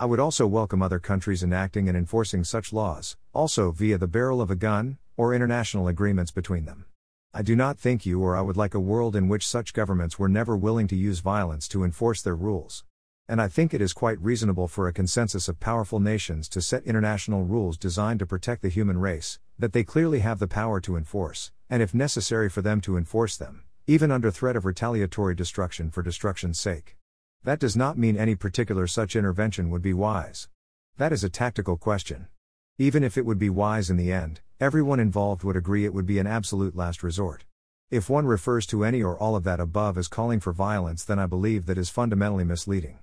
I 0.00 0.06
would 0.06 0.18
also 0.18 0.48
welcome 0.48 0.82
other 0.82 0.98
countries 0.98 1.44
enacting 1.44 1.86
and 1.86 1.96
enforcing 1.96 2.42
such 2.42 2.72
laws, 2.72 3.16
also 3.32 3.70
via 3.70 3.98
the 3.98 4.08
barrel 4.08 4.40
of 4.40 4.50
a 4.50 4.56
gun, 4.56 4.98
or 5.16 5.32
international 5.32 5.86
agreements 5.86 6.32
between 6.32 6.64
them. 6.64 6.86
I 7.32 7.42
do 7.42 7.54
not 7.54 7.78
think 7.78 8.04
you 8.04 8.20
or 8.20 8.34
I 8.34 8.40
would 8.40 8.56
like 8.56 8.74
a 8.74 8.80
world 8.80 9.14
in 9.14 9.28
which 9.28 9.46
such 9.46 9.72
governments 9.72 10.18
were 10.18 10.28
never 10.28 10.56
willing 10.56 10.88
to 10.88 10.96
use 10.96 11.20
violence 11.20 11.68
to 11.68 11.84
enforce 11.84 12.22
their 12.22 12.34
rules 12.34 12.82
and 13.30 13.40
I 13.40 13.46
think 13.46 13.72
it 13.72 13.80
is 13.80 13.92
quite 13.92 14.20
reasonable 14.20 14.66
for 14.66 14.88
a 14.88 14.92
consensus 14.92 15.46
of 15.46 15.60
powerful 15.60 16.00
nations 16.00 16.48
to 16.48 16.60
set 16.60 16.82
international 16.82 17.44
rules 17.44 17.78
designed 17.78 18.18
to 18.18 18.26
protect 18.26 18.60
the 18.60 18.68
human 18.68 18.98
race, 18.98 19.38
that 19.56 19.72
they 19.72 19.84
clearly 19.84 20.18
have 20.18 20.40
the 20.40 20.48
power 20.48 20.80
to 20.80 20.96
enforce, 20.96 21.52
and 21.70 21.80
if 21.80 21.94
necessary 21.94 22.50
for 22.50 22.60
them 22.60 22.80
to 22.80 22.96
enforce 22.96 23.36
them, 23.36 23.62
even 23.86 24.10
under 24.10 24.32
threat 24.32 24.56
of 24.56 24.64
retaliatory 24.64 25.36
destruction 25.36 25.92
for 25.92 26.02
destruction's 26.02 26.58
sake. 26.58 26.96
That 27.42 27.58
does 27.58 27.74
not 27.74 27.96
mean 27.96 28.18
any 28.18 28.34
particular 28.34 28.86
such 28.86 29.16
intervention 29.16 29.70
would 29.70 29.80
be 29.80 29.94
wise. 29.94 30.50
That 30.98 31.10
is 31.10 31.24
a 31.24 31.30
tactical 31.30 31.78
question. 31.78 32.28
Even 32.76 33.02
if 33.02 33.16
it 33.16 33.24
would 33.24 33.38
be 33.38 33.48
wise 33.48 33.88
in 33.88 33.96
the 33.96 34.12
end, 34.12 34.42
everyone 34.60 35.00
involved 35.00 35.42
would 35.42 35.56
agree 35.56 35.86
it 35.86 35.94
would 35.94 36.04
be 36.04 36.18
an 36.18 36.26
absolute 36.26 36.76
last 36.76 37.02
resort. 37.02 37.46
If 37.90 38.10
one 38.10 38.26
refers 38.26 38.66
to 38.66 38.84
any 38.84 39.02
or 39.02 39.18
all 39.18 39.36
of 39.36 39.44
that 39.44 39.58
above 39.58 39.96
as 39.96 40.06
calling 40.06 40.38
for 40.38 40.52
violence, 40.52 41.02
then 41.02 41.18
I 41.18 41.24
believe 41.24 41.64
that 41.64 41.78
is 41.78 41.88
fundamentally 41.88 42.44
misleading. 42.44 42.98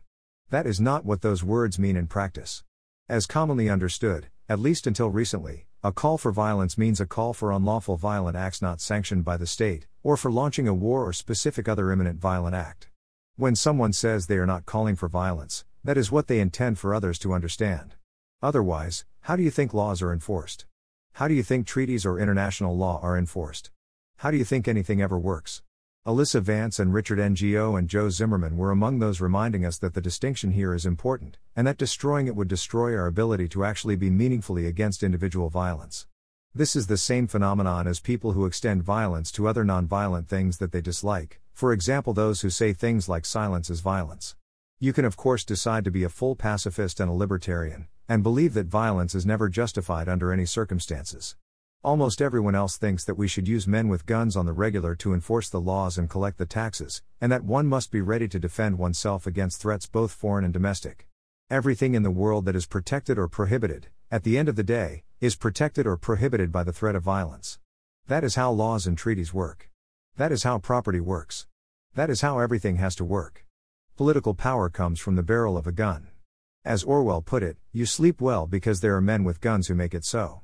That 0.51 0.67
is 0.67 0.79
not 0.79 1.03
what 1.03 1.21
those 1.21 1.43
words 1.43 1.79
mean 1.79 1.97
in 1.97 2.05
practice. 2.05 2.63
As 3.09 3.25
commonly 3.25 3.69
understood, 3.69 4.27
at 4.47 4.59
least 4.59 4.85
until 4.85 5.09
recently, 5.09 5.65
a 5.83 5.91
call 5.91 6.19
for 6.19 6.31
violence 6.31 6.77
means 6.77 7.01
a 7.01 7.07
call 7.07 7.33
for 7.33 7.51
unlawful 7.51 7.97
violent 7.97 8.37
acts 8.37 8.61
not 8.61 8.81
sanctioned 8.81 9.25
by 9.25 9.35
the 9.35 9.47
state, 9.47 9.87
or 10.03 10.15
for 10.15 10.31
launching 10.31 10.67
a 10.67 10.75
war 10.75 11.07
or 11.07 11.11
specific 11.11 11.67
other 11.67 11.91
imminent 11.91 12.19
violent 12.19 12.55
act. 12.55 12.89
When 13.39 13.55
someone 13.55 13.93
says 13.93 14.25
they 14.25 14.39
are 14.39 14.47
not 14.47 14.65
calling 14.65 14.95
for 14.95 15.07
violence, 15.07 15.63
that 15.83 15.95
is 15.95 16.11
what 16.11 16.25
they 16.25 16.39
intend 16.39 16.79
for 16.79 16.95
others 16.95 17.19
to 17.19 17.33
understand. 17.33 17.93
Otherwise, 18.41 19.05
how 19.21 19.35
do 19.35 19.43
you 19.43 19.51
think 19.51 19.75
laws 19.75 20.01
are 20.01 20.11
enforced? 20.11 20.65
How 21.13 21.27
do 21.27 21.35
you 21.35 21.43
think 21.43 21.67
treaties 21.67 22.03
or 22.03 22.19
international 22.19 22.75
law 22.75 22.99
are 23.03 23.15
enforced? 23.15 23.69
How 24.17 24.31
do 24.31 24.37
you 24.37 24.43
think 24.43 24.67
anything 24.67 25.03
ever 25.03 25.19
works? 25.19 25.61
Alyssa 26.03 26.41
Vance 26.41 26.79
and 26.79 26.95
Richard 26.95 27.19
Ngo 27.19 27.77
and 27.77 27.87
Joe 27.87 28.09
Zimmerman 28.09 28.57
were 28.57 28.71
among 28.71 28.97
those 28.97 29.21
reminding 29.21 29.67
us 29.67 29.77
that 29.77 29.93
the 29.93 30.01
distinction 30.01 30.49
here 30.49 30.73
is 30.73 30.87
important, 30.87 31.37
and 31.55 31.67
that 31.67 31.77
destroying 31.77 32.25
it 32.25 32.35
would 32.35 32.47
destroy 32.47 32.97
our 32.97 33.05
ability 33.05 33.47
to 33.49 33.63
actually 33.63 33.95
be 33.95 34.09
meaningfully 34.09 34.65
against 34.65 35.03
individual 35.03 35.51
violence. 35.51 36.07
This 36.55 36.75
is 36.75 36.87
the 36.87 36.97
same 36.97 37.27
phenomenon 37.27 37.85
as 37.85 37.99
people 37.99 38.31
who 38.31 38.47
extend 38.47 38.81
violence 38.81 39.31
to 39.33 39.47
other 39.47 39.63
nonviolent 39.63 40.25
things 40.25 40.57
that 40.57 40.71
they 40.71 40.81
dislike, 40.81 41.39
for 41.57 41.73
example, 41.73 42.13
those 42.13 42.41
who 42.41 42.51
say 42.51 42.71
things 42.71 43.09
like 43.09 43.25
silence 43.25 43.71
is 43.71 43.79
violence. 43.79 44.35
You 44.77 44.93
can, 44.93 45.05
of 45.05 45.17
course, 45.17 45.43
decide 45.43 45.85
to 45.85 45.89
be 45.89 46.03
a 46.03 46.07
full 46.07 46.35
pacifist 46.35 46.99
and 46.99 47.09
a 47.09 47.13
libertarian, 47.13 47.87
and 48.07 48.21
believe 48.21 48.53
that 48.53 48.67
violence 48.67 49.15
is 49.15 49.25
never 49.25 49.49
justified 49.49 50.07
under 50.07 50.31
any 50.31 50.45
circumstances. 50.45 51.35
Almost 51.83 52.21
everyone 52.21 52.53
else 52.53 52.77
thinks 52.77 53.03
that 53.05 53.17
we 53.17 53.27
should 53.27 53.47
use 53.47 53.67
men 53.67 53.87
with 53.87 54.05
guns 54.05 54.35
on 54.35 54.45
the 54.45 54.53
regular 54.53 54.93
to 54.97 55.15
enforce 55.15 55.49
the 55.49 55.59
laws 55.59 55.97
and 55.97 56.07
collect 56.07 56.37
the 56.37 56.45
taxes, 56.45 57.01
and 57.19 57.31
that 57.31 57.43
one 57.43 57.65
must 57.65 57.89
be 57.89 58.01
ready 58.01 58.27
to 58.27 58.37
defend 58.37 58.77
oneself 58.77 59.25
against 59.25 59.59
threats 59.59 59.87
both 59.87 60.11
foreign 60.11 60.45
and 60.45 60.53
domestic. 60.53 61.07
Everything 61.49 61.95
in 61.95 62.03
the 62.03 62.11
world 62.11 62.45
that 62.45 62.55
is 62.55 62.67
protected 62.67 63.17
or 63.17 63.27
prohibited, 63.27 63.87
at 64.11 64.21
the 64.21 64.37
end 64.37 64.47
of 64.47 64.57
the 64.57 64.61
day, 64.61 65.05
is 65.19 65.35
protected 65.35 65.87
or 65.87 65.97
prohibited 65.97 66.51
by 66.51 66.63
the 66.63 66.71
threat 66.71 66.95
of 66.95 67.01
violence. 67.01 67.57
That 68.05 68.23
is 68.23 68.35
how 68.35 68.51
laws 68.51 68.85
and 68.85 68.95
treaties 68.95 69.33
work. 69.33 69.71
That 70.17 70.31
is 70.31 70.43
how 70.43 70.59
property 70.59 70.99
works. 70.99 71.46
That 71.97 72.11
is 72.11 72.21
how 72.21 72.37
everything 72.37 72.75
has 72.75 72.93
to 72.97 73.03
work. 73.03 73.43
Political 73.95 74.35
power 74.35 74.69
comes 74.69 74.99
from 74.99 75.15
the 75.15 75.23
barrel 75.23 75.57
of 75.57 75.65
a 75.65 75.71
gun. 75.71 76.09
As 76.63 76.83
Orwell 76.83 77.23
put 77.23 77.41
it, 77.41 77.57
you 77.73 77.87
sleep 77.87 78.21
well 78.21 78.45
because 78.45 78.81
there 78.81 78.95
are 78.95 79.01
men 79.01 79.23
with 79.23 79.41
guns 79.41 79.67
who 79.67 79.73
make 79.73 79.95
it 79.95 80.05
so. 80.05 80.41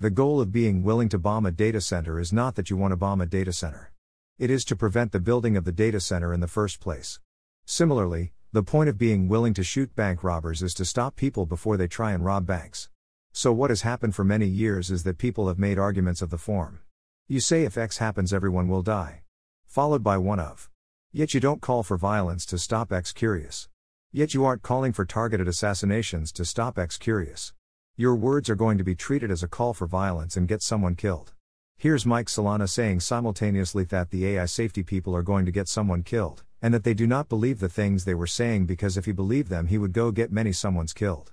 The 0.00 0.10
goal 0.10 0.40
of 0.40 0.50
being 0.50 0.82
willing 0.82 1.08
to 1.10 1.18
bomb 1.20 1.46
a 1.46 1.52
data 1.52 1.80
center 1.80 2.18
is 2.18 2.32
not 2.32 2.56
that 2.56 2.70
you 2.70 2.76
want 2.76 2.90
to 2.90 2.96
bomb 2.96 3.20
a 3.20 3.26
data 3.26 3.52
center. 3.52 3.92
It 4.40 4.50
is 4.50 4.64
to 4.64 4.74
prevent 4.74 5.12
the 5.12 5.20
building 5.20 5.56
of 5.56 5.62
the 5.62 5.70
data 5.70 6.00
center 6.00 6.34
in 6.34 6.40
the 6.40 6.48
first 6.48 6.80
place. 6.80 7.20
Similarly, 7.66 8.32
the 8.50 8.64
point 8.64 8.88
of 8.88 8.98
being 8.98 9.28
willing 9.28 9.54
to 9.54 9.62
shoot 9.62 9.94
bank 9.94 10.24
robbers 10.24 10.60
is 10.60 10.74
to 10.74 10.84
stop 10.84 11.14
people 11.14 11.46
before 11.46 11.76
they 11.76 11.86
try 11.86 12.14
and 12.14 12.24
rob 12.24 12.46
banks. 12.46 12.88
So, 13.30 13.52
what 13.52 13.70
has 13.70 13.82
happened 13.82 14.16
for 14.16 14.24
many 14.24 14.46
years 14.46 14.90
is 14.90 15.04
that 15.04 15.18
people 15.18 15.46
have 15.46 15.56
made 15.56 15.78
arguments 15.78 16.20
of 16.20 16.30
the 16.30 16.36
form. 16.36 16.80
You 17.28 17.38
say 17.38 17.62
if 17.62 17.78
X 17.78 17.98
happens, 17.98 18.32
everyone 18.32 18.66
will 18.66 18.82
die. 18.82 19.22
Followed 19.66 20.02
by 20.02 20.18
one 20.18 20.40
of. 20.40 20.68
Yet 21.12 21.34
you 21.34 21.40
don't 21.40 21.62
call 21.62 21.82
for 21.82 21.96
violence 21.96 22.44
to 22.46 22.58
stop 22.58 22.92
X 22.92 23.12
curious. 23.12 23.68
Yet 24.12 24.34
you 24.34 24.44
aren't 24.44 24.62
calling 24.62 24.92
for 24.92 25.04
targeted 25.04 25.48
assassinations 25.48 26.32
to 26.32 26.44
stop 26.44 26.78
X 26.78 26.98
curious. 26.98 27.52
Your 27.96 28.14
words 28.14 28.50
are 28.50 28.54
going 28.54 28.78
to 28.78 28.84
be 28.84 28.94
treated 28.94 29.30
as 29.30 29.42
a 29.42 29.48
call 29.48 29.72
for 29.72 29.86
violence 29.86 30.36
and 30.36 30.46
get 30.46 30.62
someone 30.62 30.94
killed. 30.94 31.32
Here's 31.78 32.06
Mike 32.06 32.26
Solana 32.26 32.68
saying 32.68 33.00
simultaneously 33.00 33.84
that 33.84 34.10
the 34.10 34.26
AI 34.26 34.46
safety 34.46 34.82
people 34.82 35.14
are 35.14 35.22
going 35.22 35.44
to 35.46 35.52
get 35.52 35.68
someone 35.68 36.02
killed, 36.02 36.42
and 36.62 36.72
that 36.72 36.84
they 36.84 36.94
do 36.94 37.06
not 37.06 37.28
believe 37.28 37.60
the 37.60 37.68
things 37.68 38.04
they 38.04 38.14
were 38.14 38.26
saying 38.26 38.66
because 38.66 38.96
if 38.96 39.04
he 39.04 39.12
believed 39.12 39.50
them, 39.50 39.66
he 39.66 39.78
would 39.78 39.92
go 39.92 40.10
get 40.10 40.32
many 40.32 40.52
someone's 40.52 40.92
killed. 40.92 41.32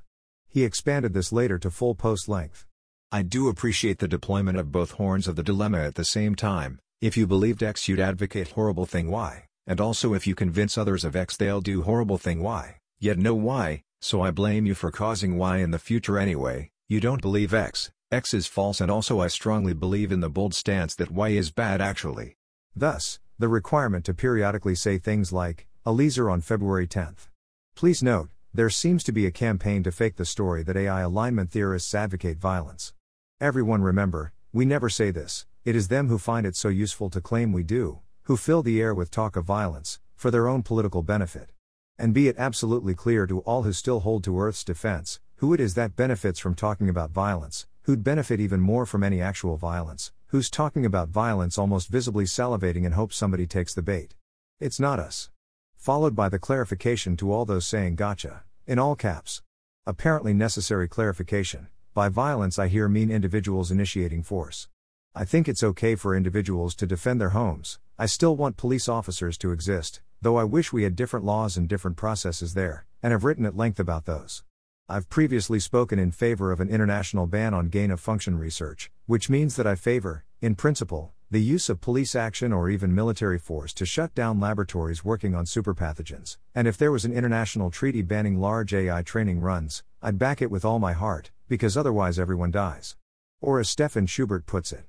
He 0.49 0.63
expanded 0.63 1.13
this 1.13 1.31
later 1.31 1.57
to 1.59 1.71
full 1.71 1.95
post 1.95 2.27
length. 2.27 2.65
I 3.11 3.21
do 3.21 3.47
appreciate 3.47 3.99
the 3.99 4.07
deployment 4.07 4.57
of 4.57 4.71
both 4.71 4.91
horns 4.91 5.27
of 5.27 5.35
the 5.35 5.43
dilemma 5.43 5.79
at 5.79 5.95
the 5.95 6.05
same 6.05 6.35
time. 6.35 6.79
If 6.99 7.15
you 7.15 7.27
believed 7.27 7.63
X, 7.63 7.87
you'd 7.87 7.99
advocate 7.99 8.51
horrible 8.51 8.85
thing 8.85 9.09
Y, 9.09 9.45
and 9.65 9.79
also 9.79 10.13
if 10.13 10.27
you 10.27 10.35
convince 10.35 10.77
others 10.77 11.03
of 11.03 11.15
X, 11.15 11.37
they'll 11.37 11.61
do 11.61 11.83
horrible 11.83 12.17
thing 12.17 12.41
Y. 12.41 12.77
Yet 12.99 13.17
know 13.17 13.35
Y, 13.35 13.83
so 14.01 14.21
I 14.21 14.31
blame 14.31 14.65
you 14.65 14.75
for 14.75 14.91
causing 14.91 15.37
Y 15.37 15.57
in 15.57 15.71
the 15.71 15.79
future 15.79 16.17
anyway. 16.17 16.71
You 16.87 16.99
don't 16.99 17.21
believe 17.21 17.53
X, 17.53 17.91
X 18.11 18.33
is 18.33 18.47
false 18.47 18.79
and 18.79 18.91
also 18.91 19.19
I 19.19 19.27
strongly 19.27 19.73
believe 19.73 20.11
in 20.11 20.19
the 20.19 20.29
bold 20.29 20.53
stance 20.53 20.93
that 20.95 21.11
Y 21.11 21.29
is 21.29 21.51
bad 21.51 21.81
actually. 21.81 22.35
Thus, 22.75 23.19
the 23.39 23.47
requirement 23.47 24.05
to 24.05 24.13
periodically 24.13 24.75
say 24.75 24.97
things 24.97 25.33
like, 25.33 25.67
"A 25.85 25.89
Eliezer 25.89 26.29
on 26.29 26.41
February 26.41 26.87
10th. 26.87 27.29
Please 27.75 28.03
note, 28.03 28.29
there 28.53 28.69
seems 28.69 29.03
to 29.03 29.11
be 29.11 29.25
a 29.25 29.31
campaign 29.31 29.81
to 29.81 29.91
fake 29.91 30.17
the 30.17 30.25
story 30.25 30.61
that 30.61 30.77
AI 30.77 31.01
alignment 31.01 31.49
theorists 31.49 31.95
advocate 31.95 32.37
violence. 32.37 32.93
Everyone 33.41 33.81
remember, 33.81 34.31
we 34.51 34.63
never 34.63 34.89
say 34.89 35.09
this, 35.09 35.47
it 35.65 35.75
is 35.75 35.87
them 35.87 36.07
who 36.07 36.19
find 36.19 36.45
it 36.45 36.55
so 36.55 36.69
useful 36.69 37.09
to 37.09 37.19
claim 37.19 37.51
we 37.51 37.63
do, 37.63 37.99
who 38.23 38.37
fill 38.37 38.63
the 38.63 38.81
air 38.81 38.93
with 38.93 39.11
talk 39.11 39.35
of 39.35 39.43
violence, 39.43 39.99
for 40.15 40.31
their 40.31 40.47
own 40.47 40.63
political 40.63 41.01
benefit. 41.01 41.51
And 41.97 42.13
be 42.13 42.27
it 42.27 42.37
absolutely 42.37 42.93
clear 42.93 43.27
to 43.27 43.39
all 43.41 43.63
who 43.63 43.73
still 43.73 43.99
hold 43.99 44.23
to 44.23 44.39
Earth's 44.39 44.63
defense, 44.63 45.19
who 45.37 45.53
it 45.53 45.59
is 45.59 45.73
that 45.75 45.97
benefits 45.97 46.39
from 46.39 46.55
talking 46.55 46.87
about 46.87 47.11
violence, 47.11 47.67
who'd 47.81 48.03
benefit 48.03 48.39
even 48.39 48.61
more 48.61 48.85
from 48.85 49.03
any 49.03 49.21
actual 49.21 49.57
violence, 49.57 50.13
who's 50.27 50.49
talking 50.49 50.85
about 50.85 51.09
violence 51.09 51.57
almost 51.57 51.89
visibly 51.89 52.23
salivating 52.23 52.85
in 52.85 52.93
hopes 52.93 53.17
somebody 53.17 53.45
takes 53.45 53.73
the 53.73 53.81
bait. 53.81 54.15
It's 54.59 54.79
not 54.79 54.99
us. 54.99 55.29
Followed 55.75 56.15
by 56.15 56.29
the 56.29 56.39
clarification 56.39 57.17
to 57.17 57.33
all 57.33 57.43
those 57.43 57.67
saying 57.67 57.97
gotcha, 57.97 58.43
in 58.65 58.79
all 58.79 58.95
caps. 58.95 59.41
Apparently 59.85 60.33
necessary 60.33 60.87
clarification. 60.87 61.67
By 61.93 62.07
violence, 62.07 62.57
I 62.57 62.69
here 62.69 62.87
mean 62.87 63.11
individuals 63.11 63.69
initiating 63.69 64.23
force. 64.23 64.69
I 65.13 65.25
think 65.25 65.49
it's 65.49 65.61
okay 65.61 65.95
for 65.95 66.15
individuals 66.15 66.73
to 66.75 66.87
defend 66.87 67.19
their 67.19 67.29
homes, 67.31 67.79
I 67.97 68.07
still 68.07 68.35
want 68.35 68.57
police 68.57 68.89
officers 68.89 69.37
to 69.37 69.51
exist, 69.51 70.01
though 70.19 70.37
I 70.37 70.45
wish 70.45 70.73
we 70.73 70.81
had 70.81 70.95
different 70.95 71.25
laws 71.25 71.57
and 71.57 71.67
different 71.67 71.95
processes 71.95 72.55
there, 72.55 72.87
and 73.03 73.11
have 73.11 73.23
written 73.23 73.45
at 73.45 73.55
length 73.55 73.79
about 73.79 74.05
those. 74.05 74.43
I've 74.89 75.09
previously 75.09 75.59
spoken 75.59 75.99
in 75.99 76.11
favor 76.11 76.51
of 76.51 76.59
an 76.59 76.69
international 76.69 77.27
ban 77.27 77.53
on 77.53 77.69
gain 77.69 77.91
of 77.91 77.99
function 77.99 78.39
research, 78.39 78.89
which 79.05 79.29
means 79.29 79.55
that 79.57 79.67
I 79.67 79.75
favor, 79.75 80.25
in 80.41 80.55
principle, 80.55 81.13
the 81.29 81.39
use 81.39 81.69
of 81.69 81.81
police 81.81 82.15
action 82.15 82.51
or 82.51 82.67
even 82.67 82.95
military 82.95 83.37
force 83.37 83.73
to 83.75 83.85
shut 83.85 84.15
down 84.15 84.39
laboratories 84.39 85.05
working 85.05 85.35
on 85.35 85.45
superpathogens. 85.45 86.37
And 86.55 86.67
if 86.67 86.77
there 86.77 86.91
was 86.91 87.05
an 87.05 87.13
international 87.13 87.69
treaty 87.69 88.01
banning 88.01 88.39
large 88.39 88.73
AI 88.73 89.03
training 89.03 89.39
runs, 89.39 89.83
I'd 90.01 90.17
back 90.17 90.41
it 90.41 90.49
with 90.49 90.65
all 90.65 90.79
my 90.79 90.93
heart, 90.93 91.29
because 91.47 91.77
otherwise 91.77 92.17
everyone 92.17 92.51
dies. 92.51 92.95
Or 93.39 93.59
as 93.59 93.69
Stefan 93.69 94.07
Schubert 94.07 94.47
puts 94.47 94.71
it, 94.71 94.85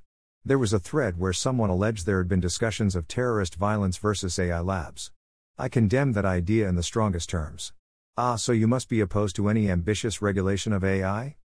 there 0.47 0.59
was 0.59 0.75
a 0.75 0.79
thread 0.79 1.19
where 1.19 1.33
someone 1.33 1.71
alleged 1.71 2.05
there 2.05 2.19
had 2.19 2.29
been 2.29 2.41
discussions 2.41 2.95
of 2.95 3.09
terrorist 3.09 3.55
violence 3.55 3.97
versus 3.97 4.39
AI 4.39 4.61
labs. 4.61 5.11
I 5.57 5.71
condemn 5.71 6.13
that 6.13 6.27
idea 6.27 6.69
in 6.69 6.75
the 6.75 6.83
strongest 6.83 7.31
terms. 7.31 7.73
Ah, 8.19 8.37
so 8.37 8.53
you 8.53 8.67
must 8.67 8.91
be 8.91 9.01
opposed 9.01 9.37
to 9.37 9.49
any 9.49 9.71
ambitious 9.71 10.21
regulation 10.21 10.75
of 10.75 10.85
AI? 10.85 11.37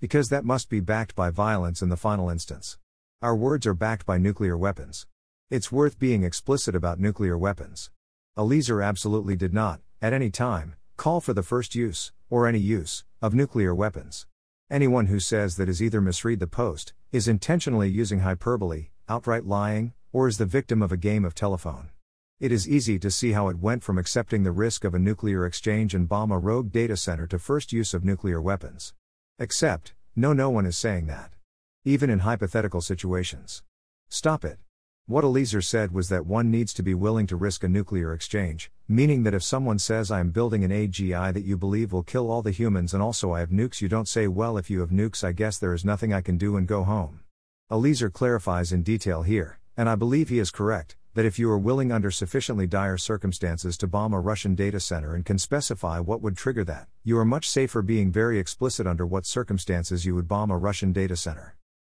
Because 0.00 0.30
that 0.30 0.44
must 0.44 0.70
be 0.70 0.80
backed 0.80 1.14
by 1.14 1.28
violence 1.28 1.82
in 1.82 1.90
the 1.90 1.98
final 1.98 2.30
instance. 2.30 2.78
Our 3.20 3.36
words 3.36 3.66
are 3.66 3.74
backed 3.74 4.06
by 4.06 4.16
nuclear 4.16 4.56
weapons. 4.56 5.06
It's 5.50 5.70
worth 5.70 5.98
being 5.98 6.24
explicit 6.24 6.74
about 6.74 6.98
nuclear 6.98 7.36
weapons. 7.36 7.90
Eliezer 8.38 8.80
absolutely 8.80 9.36
did 9.36 9.52
not, 9.52 9.80
at 10.00 10.14
any 10.14 10.30
time, 10.30 10.76
call 10.96 11.20
for 11.20 11.34
the 11.34 11.42
first 11.42 11.74
use, 11.74 12.12
or 12.30 12.46
any 12.46 12.58
use, 12.58 13.04
of 13.20 13.34
nuclear 13.34 13.74
weapons. 13.74 14.26
Anyone 14.70 15.06
who 15.06 15.20
says 15.20 15.56
that 15.56 15.68
is 15.68 15.82
either 15.82 16.00
misread 16.00 16.40
the 16.40 16.46
post, 16.46 16.94
is 17.12 17.28
intentionally 17.28 17.88
using 17.88 18.20
hyperbole, 18.20 18.88
outright 19.08 19.46
lying, 19.46 19.92
or 20.12 20.26
is 20.26 20.38
the 20.38 20.44
victim 20.44 20.82
of 20.82 20.90
a 20.90 20.96
game 20.96 21.24
of 21.24 21.34
telephone. 21.34 21.90
It 22.40 22.52
is 22.52 22.68
easy 22.68 22.98
to 22.98 23.10
see 23.10 23.32
how 23.32 23.48
it 23.48 23.58
went 23.58 23.82
from 23.82 23.96
accepting 23.96 24.42
the 24.42 24.50
risk 24.50 24.84
of 24.84 24.94
a 24.94 24.98
nuclear 24.98 25.46
exchange 25.46 25.94
and 25.94 26.08
bomb 26.08 26.32
a 26.32 26.38
rogue 26.38 26.72
data 26.72 26.96
center 26.96 27.26
to 27.28 27.38
first 27.38 27.72
use 27.72 27.94
of 27.94 28.04
nuclear 28.04 28.42
weapons. 28.42 28.92
Except, 29.38 29.94
no, 30.14 30.32
no 30.32 30.50
one 30.50 30.66
is 30.66 30.76
saying 30.76 31.06
that. 31.06 31.32
Even 31.84 32.10
in 32.10 32.20
hypothetical 32.20 32.80
situations. 32.80 33.62
Stop 34.08 34.44
it. 34.44 34.58
What 35.08 35.22
Eliezer 35.22 35.62
said 35.62 35.92
was 35.92 36.08
that 36.08 36.26
one 36.26 36.50
needs 36.50 36.74
to 36.74 36.82
be 36.82 36.92
willing 36.92 37.28
to 37.28 37.36
risk 37.36 37.62
a 37.62 37.68
nuclear 37.68 38.12
exchange, 38.12 38.72
meaning 38.88 39.22
that 39.22 39.34
if 39.34 39.44
someone 39.44 39.78
says 39.78 40.10
I 40.10 40.18
am 40.18 40.32
building 40.32 40.64
an 40.64 40.72
AGI 40.72 41.32
that 41.32 41.44
you 41.44 41.56
believe 41.56 41.92
will 41.92 42.02
kill 42.02 42.28
all 42.28 42.42
the 42.42 42.50
humans 42.50 42.92
and 42.92 43.00
also 43.00 43.30
I 43.30 43.38
have 43.38 43.50
nukes, 43.50 43.80
you 43.80 43.88
don't 43.88 44.08
say, 44.08 44.26
well, 44.26 44.58
if 44.58 44.68
you 44.68 44.80
have 44.80 44.90
nukes, 44.90 45.22
I 45.22 45.30
guess 45.30 45.58
there 45.58 45.72
is 45.74 45.84
nothing 45.84 46.12
I 46.12 46.22
can 46.22 46.38
do 46.38 46.56
and 46.56 46.66
go 46.66 46.82
home. 46.82 47.20
Eliezer 47.70 48.10
clarifies 48.10 48.72
in 48.72 48.82
detail 48.82 49.22
here, 49.22 49.60
and 49.76 49.88
I 49.88 49.94
believe 49.94 50.28
he 50.28 50.40
is 50.40 50.50
correct, 50.50 50.96
that 51.14 51.24
if 51.24 51.38
you 51.38 51.48
are 51.52 51.58
willing 51.58 51.92
under 51.92 52.10
sufficiently 52.10 52.66
dire 52.66 52.98
circumstances 52.98 53.76
to 53.78 53.86
bomb 53.86 54.12
a 54.12 54.18
Russian 54.18 54.56
data 54.56 54.80
center 54.80 55.14
and 55.14 55.24
can 55.24 55.38
specify 55.38 56.00
what 56.00 56.20
would 56.20 56.36
trigger 56.36 56.64
that, 56.64 56.88
you 57.04 57.16
are 57.16 57.24
much 57.24 57.48
safer 57.48 57.80
being 57.80 58.10
very 58.10 58.40
explicit 58.40 58.88
under 58.88 59.06
what 59.06 59.24
circumstances 59.24 60.04
you 60.04 60.16
would 60.16 60.26
bomb 60.26 60.50
a 60.50 60.58
Russian 60.58 60.92
data 60.92 61.14
center. 61.14 61.56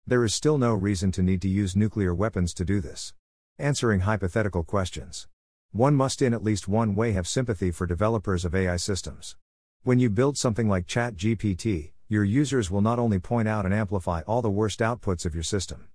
There 0.10 0.26
is 0.26 0.34
still 0.34 0.58
no 0.58 0.74
reason 0.74 1.12
to 1.12 1.22
need 1.22 1.40
to 1.44 1.48
use 1.48 1.76
nuclear 1.76 2.16
weapons 2.16 2.52
to 2.56 2.66
do 2.66 2.82
this. 2.82 3.14
Answering 3.60 4.00
hypothetical 4.00 4.64
questions. 4.64 5.28
One 5.72 5.94
must, 5.94 6.24
in 6.24 6.34
at 6.34 6.44
least 6.44 6.68
one 6.68 6.96
way, 6.96 7.12
have 7.12 7.28
sympathy 7.28 7.70
for 7.70 7.86
developers 7.86 8.44
of 8.44 8.56
AI 8.56 8.78
systems. 8.78 9.36
When 9.84 10.00
you 10.00 10.10
build 10.10 10.36
something 10.36 10.68
like 10.68 10.88
ChatGPT, 10.88 11.92
your 12.08 12.24
users 12.24 12.72
will 12.72 12.82
not 12.82 12.98
only 12.98 13.20
point 13.20 13.48
out 13.48 13.66
and 13.66 13.74
amplify 13.74 14.22
all 14.26 14.42
the 14.42 14.50
worst 14.50 14.80
outputs 14.80 15.28
of 15.28 15.36
your 15.36 15.44
system. 15.44 15.90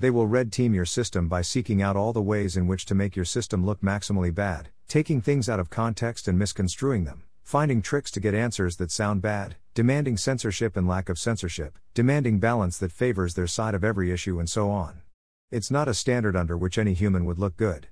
They 0.00 0.10
will 0.10 0.26
red 0.26 0.50
team 0.50 0.74
your 0.74 0.84
system 0.84 1.28
by 1.28 1.42
seeking 1.42 1.80
out 1.80 1.94
all 1.94 2.12
the 2.12 2.20
ways 2.20 2.56
in 2.56 2.66
which 2.66 2.86
to 2.86 2.96
make 2.96 3.14
your 3.14 3.24
system 3.24 3.64
look 3.64 3.82
maximally 3.82 4.34
bad, 4.34 4.70
taking 4.88 5.20
things 5.20 5.48
out 5.48 5.60
of 5.60 5.70
context 5.70 6.26
and 6.26 6.36
misconstruing 6.36 7.04
them 7.04 7.22
finding 7.50 7.82
tricks 7.82 8.12
to 8.12 8.20
get 8.20 8.32
answers 8.32 8.76
that 8.76 8.92
sound 8.92 9.20
bad, 9.20 9.56
demanding 9.74 10.16
censorship 10.16 10.76
and 10.76 10.88
lack 10.88 11.08
of 11.08 11.18
censorship, 11.18 11.78
demanding 11.94 12.40
balance 12.40 12.76
that 12.78 12.90
favors 12.90 13.34
their 13.34 13.46
side 13.46 13.74
of 13.74 13.84
every 13.84 14.10
issue, 14.10 14.40
and 14.40 14.50
so 14.50 14.70
on. 14.70 15.00
It's 15.50 15.70
not 15.70 15.88
a 15.88 15.94
standard 15.94 16.34
under 16.34 16.56
which 16.56 16.76
any 16.76 16.92
human 16.92 17.24
would 17.24 17.38
look 17.38 17.56
good. 17.56 17.86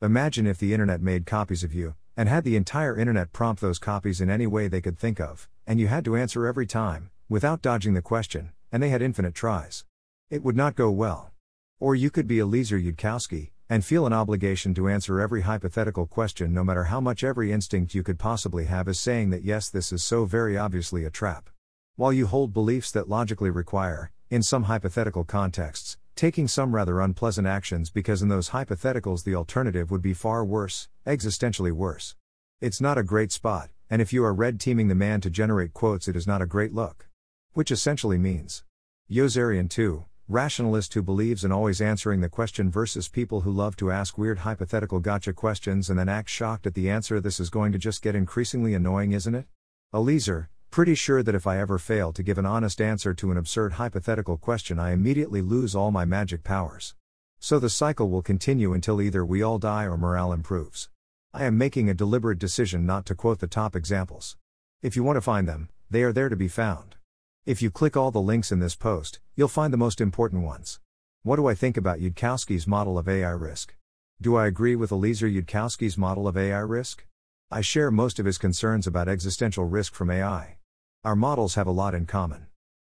Imagine 0.00 0.46
if 0.46 0.58
the 0.58 0.72
internet 0.72 1.00
made 1.00 1.26
copies 1.26 1.64
of 1.64 1.74
you, 1.74 1.94
and 2.16 2.28
had 2.28 2.44
the 2.44 2.56
entire 2.56 2.96
internet 2.96 3.32
prompt 3.32 3.60
those 3.60 3.78
copies 3.78 4.20
in 4.20 4.30
any 4.30 4.46
way 4.46 4.68
they 4.68 4.80
could 4.80 4.98
think 4.98 5.20
of, 5.20 5.48
and 5.66 5.80
you 5.80 5.88
had 5.88 6.04
to 6.04 6.16
answer 6.16 6.46
every 6.46 6.66
time, 6.66 7.10
without 7.28 7.62
dodging 7.62 7.94
the 7.94 8.02
question, 8.02 8.52
and 8.70 8.82
they 8.82 8.90
had 8.90 9.02
infinite 9.02 9.34
tries. 9.34 9.84
It 10.30 10.44
would 10.44 10.56
not 10.56 10.76
go 10.76 10.90
well. 10.90 11.32
Or 11.80 11.94
you 11.94 12.10
could 12.10 12.28
be 12.28 12.38
Eliezer 12.38 12.78
Yudkowsky, 12.78 13.50
and 13.74 13.84
feel 13.84 14.06
an 14.06 14.12
obligation 14.12 14.72
to 14.72 14.88
answer 14.88 15.18
every 15.18 15.40
hypothetical 15.40 16.06
question 16.06 16.54
no 16.54 16.62
matter 16.62 16.84
how 16.84 17.00
much 17.00 17.24
every 17.24 17.50
instinct 17.50 17.92
you 17.92 18.04
could 18.04 18.20
possibly 18.20 18.66
have 18.66 18.86
is 18.86 19.00
saying 19.00 19.30
that 19.30 19.42
yes, 19.42 19.68
this 19.68 19.90
is 19.90 20.00
so 20.00 20.24
very 20.24 20.56
obviously 20.56 21.04
a 21.04 21.10
trap. 21.10 21.50
While 21.96 22.12
you 22.12 22.28
hold 22.28 22.52
beliefs 22.52 22.92
that 22.92 23.08
logically 23.08 23.50
require, 23.50 24.12
in 24.30 24.44
some 24.44 24.62
hypothetical 24.62 25.24
contexts, 25.24 25.98
taking 26.14 26.46
some 26.46 26.72
rather 26.72 27.00
unpleasant 27.00 27.48
actions 27.48 27.90
because 27.90 28.22
in 28.22 28.28
those 28.28 28.50
hypotheticals 28.50 29.24
the 29.24 29.34
alternative 29.34 29.90
would 29.90 30.02
be 30.02 30.14
far 30.14 30.44
worse, 30.44 30.88
existentially 31.04 31.72
worse. 31.72 32.14
It's 32.60 32.80
not 32.80 32.96
a 32.96 33.02
great 33.02 33.32
spot, 33.32 33.70
and 33.90 34.00
if 34.00 34.12
you 34.12 34.24
are 34.24 34.32
red 34.32 34.60
teaming 34.60 34.86
the 34.86 34.94
man 34.94 35.20
to 35.22 35.30
generate 35.30 35.74
quotes, 35.74 36.06
it 36.06 36.14
is 36.14 36.28
not 36.28 36.40
a 36.40 36.46
great 36.46 36.72
look. 36.72 37.08
Which 37.54 37.72
essentially 37.72 38.18
means 38.18 38.62
Yossarian 39.10 39.68
2, 39.68 40.04
rationalist 40.28 40.94
who 40.94 41.02
believes 41.02 41.44
in 41.44 41.52
always 41.52 41.82
answering 41.82 42.22
the 42.22 42.30
question 42.30 42.70
versus 42.70 43.08
people 43.08 43.42
who 43.42 43.52
love 43.52 43.76
to 43.76 43.90
ask 43.90 44.16
weird 44.16 44.38
hypothetical 44.38 44.98
gotcha 44.98 45.34
questions 45.34 45.90
and 45.90 45.98
then 45.98 46.08
act 46.08 46.30
shocked 46.30 46.66
at 46.66 46.72
the 46.72 46.88
answer. 46.88 47.20
This 47.20 47.38
is 47.38 47.50
going 47.50 47.72
to 47.72 47.78
just 47.78 48.00
get 48.00 48.14
increasingly 48.14 48.72
annoying, 48.72 49.12
isn't 49.12 49.34
it? 49.34 49.44
Eliezer, 49.92 50.48
pretty 50.70 50.94
sure 50.94 51.22
that 51.22 51.34
if 51.34 51.46
I 51.46 51.60
ever 51.60 51.78
fail 51.78 52.10
to 52.14 52.22
give 52.22 52.38
an 52.38 52.46
honest 52.46 52.80
answer 52.80 53.12
to 53.12 53.30
an 53.32 53.36
absurd 53.36 53.74
hypothetical 53.74 54.38
question, 54.38 54.78
I 54.78 54.92
immediately 54.92 55.42
lose 55.42 55.74
all 55.74 55.90
my 55.90 56.06
magic 56.06 56.42
powers. 56.42 56.94
So 57.38 57.58
the 57.58 57.68
cycle 57.68 58.08
will 58.08 58.22
continue 58.22 58.72
until 58.72 59.02
either 59.02 59.26
we 59.26 59.42
all 59.42 59.58
die 59.58 59.84
or 59.84 59.98
morale 59.98 60.32
improves. 60.32 60.88
I 61.34 61.44
am 61.44 61.58
making 61.58 61.90
a 61.90 61.94
deliberate 61.94 62.38
decision 62.38 62.86
not 62.86 63.04
to 63.06 63.14
quote 63.14 63.40
the 63.40 63.46
top 63.46 63.76
examples. 63.76 64.38
If 64.80 64.96
you 64.96 65.02
want 65.02 65.18
to 65.18 65.20
find 65.20 65.46
them, 65.46 65.68
they 65.90 66.02
are 66.02 66.14
there 66.14 66.30
to 66.30 66.36
be 66.36 66.48
found. 66.48 66.96
If 67.46 67.60
you 67.60 67.70
click 67.70 67.94
all 67.94 68.10
the 68.10 68.22
links 68.22 68.50
in 68.50 68.60
this 68.60 68.74
post, 68.74 69.20
you'll 69.36 69.48
find 69.48 69.70
the 69.70 69.76
most 69.76 70.00
important 70.00 70.44
ones. 70.44 70.80
What 71.24 71.36
do 71.36 71.46
I 71.46 71.54
think 71.54 71.76
about 71.76 72.00
Yudkowsky's 72.00 72.66
model 72.66 72.96
of 72.96 73.06
AI 73.06 73.32
risk? 73.32 73.74
Do 74.18 74.34
I 74.36 74.46
agree 74.46 74.74
with 74.74 74.90
Eliezer 74.90 75.28
Yudkowsky's 75.28 75.98
model 75.98 76.26
of 76.26 76.38
AI 76.38 76.60
risk? 76.60 77.04
I 77.50 77.60
share 77.60 77.90
most 77.90 78.18
of 78.18 78.24
his 78.24 78.38
concerns 78.38 78.86
about 78.86 79.10
existential 79.10 79.66
risk 79.66 79.92
from 79.92 80.10
AI. 80.10 80.56
Our 81.04 81.14
models 81.14 81.54
have 81.56 81.66
a 81.66 81.70
lot 81.70 81.94
in 81.94 82.06
common. 82.06 82.46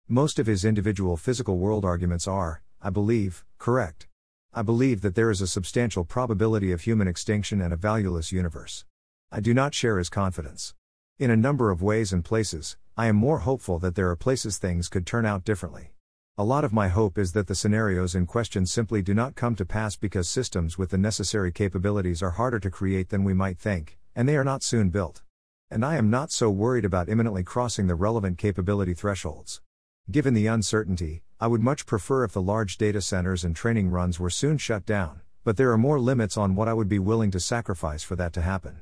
Most 0.07 0.39
of 0.39 0.47
his 0.47 0.65
individual 0.65 1.17
physical 1.17 1.59
world 1.59 1.85
arguments 1.85 2.29
are, 2.29 2.63
I 2.81 2.91
believe, 2.91 3.45
correct. 3.59 4.07
I 4.53 4.63
believe 4.63 5.01
that 5.01 5.17
there 5.17 5.33
is 5.33 5.41
a 5.41 5.49
substantial 5.49 6.05
probability 6.05 6.71
of 6.71 6.83
human 6.83 7.09
extinction 7.09 7.61
and 7.61 7.73
a 7.73 7.77
valueless 7.77 8.31
universe. 8.31 8.85
I 9.33 9.41
do 9.41 9.53
not 9.53 9.75
share 9.75 9.99
his 9.99 10.11
confidence. 10.11 10.75
In 11.17 11.31
a 11.31 11.37
number 11.37 11.71
of 11.71 11.81
ways 11.81 12.13
and 12.13 12.25
places, 12.25 12.77
I 12.97 13.07
am 13.07 13.15
more 13.15 13.39
hopeful 13.39 13.79
that 13.79 13.95
there 13.95 14.11
are 14.11 14.17
places 14.17 14.59
things 14.59 14.89
could 14.89 15.07
turn 15.07 15.25
out 15.25 15.45
differently. 15.45 15.93
A 16.37 16.43
lot 16.43 16.65
of 16.65 16.73
my 16.73 16.89
hope 16.89 17.19
is 17.19 17.31
that 17.35 17.47
the 17.47 17.55
scenarios 17.55 18.17
in 18.17 18.27
question 18.27 18.67
simply 18.67 19.01
do 19.01 19.15
not 19.15 19.37
come 19.37 19.55
to 19.55 19.65
pass 19.65 19.95
because 19.95 20.29
systems 20.29 20.77
with 20.77 20.91
the 20.91 20.99
necessary 20.99 21.53
capabilities 21.53 22.21
are 22.21 22.31
harder 22.31 22.59
to 22.59 22.69
create 22.69 23.11
than 23.11 23.23
we 23.23 23.33
might 23.33 23.61
think, 23.61 23.97
and 24.17 24.29
they 24.29 24.37
are 24.37 24.43
not 24.43 24.65
soon 24.65 24.91
built. 24.91 25.23
And 25.71 25.85
I 25.85 25.99
am 25.99 26.11
not 26.11 26.33
so 26.33 26.51
worried 26.51 26.85
about 26.85 27.09
imminently 27.09 27.45
crossing 27.45 27.87
the 27.87 27.95
relevant 27.95 28.37
capability 28.37 28.93
thresholds. 28.93 29.61
Given 30.11 30.35
the 30.35 30.49
uncertainty, 30.49 31.23
I 31.39 31.47
would 31.47 31.63
much 31.63 31.87
prefer 31.87 32.25
if 32.25 32.33
the 32.33 32.43
large 32.43 32.77
data 32.77 33.01
centers 33.01 33.45
and 33.45 33.55
training 33.55 33.91
runs 33.91 34.19
were 34.19 34.31
soon 34.31 34.59
shut 34.59 34.85
down, 34.85 35.21
but 35.45 35.59
there 35.59 35.71
are 35.71 35.79
more 35.79 36.01
limits 36.01 36.37
on 36.37 36.57
what 36.57 36.67
I 36.67 36.75
would 36.75 36.89
be 36.89 36.99
willing 36.99 37.31
to 37.31 37.39
sacrifice 37.39 38.03
for 38.03 38.17
that 38.17 38.33
to 38.33 38.43
happen. 38.43 38.81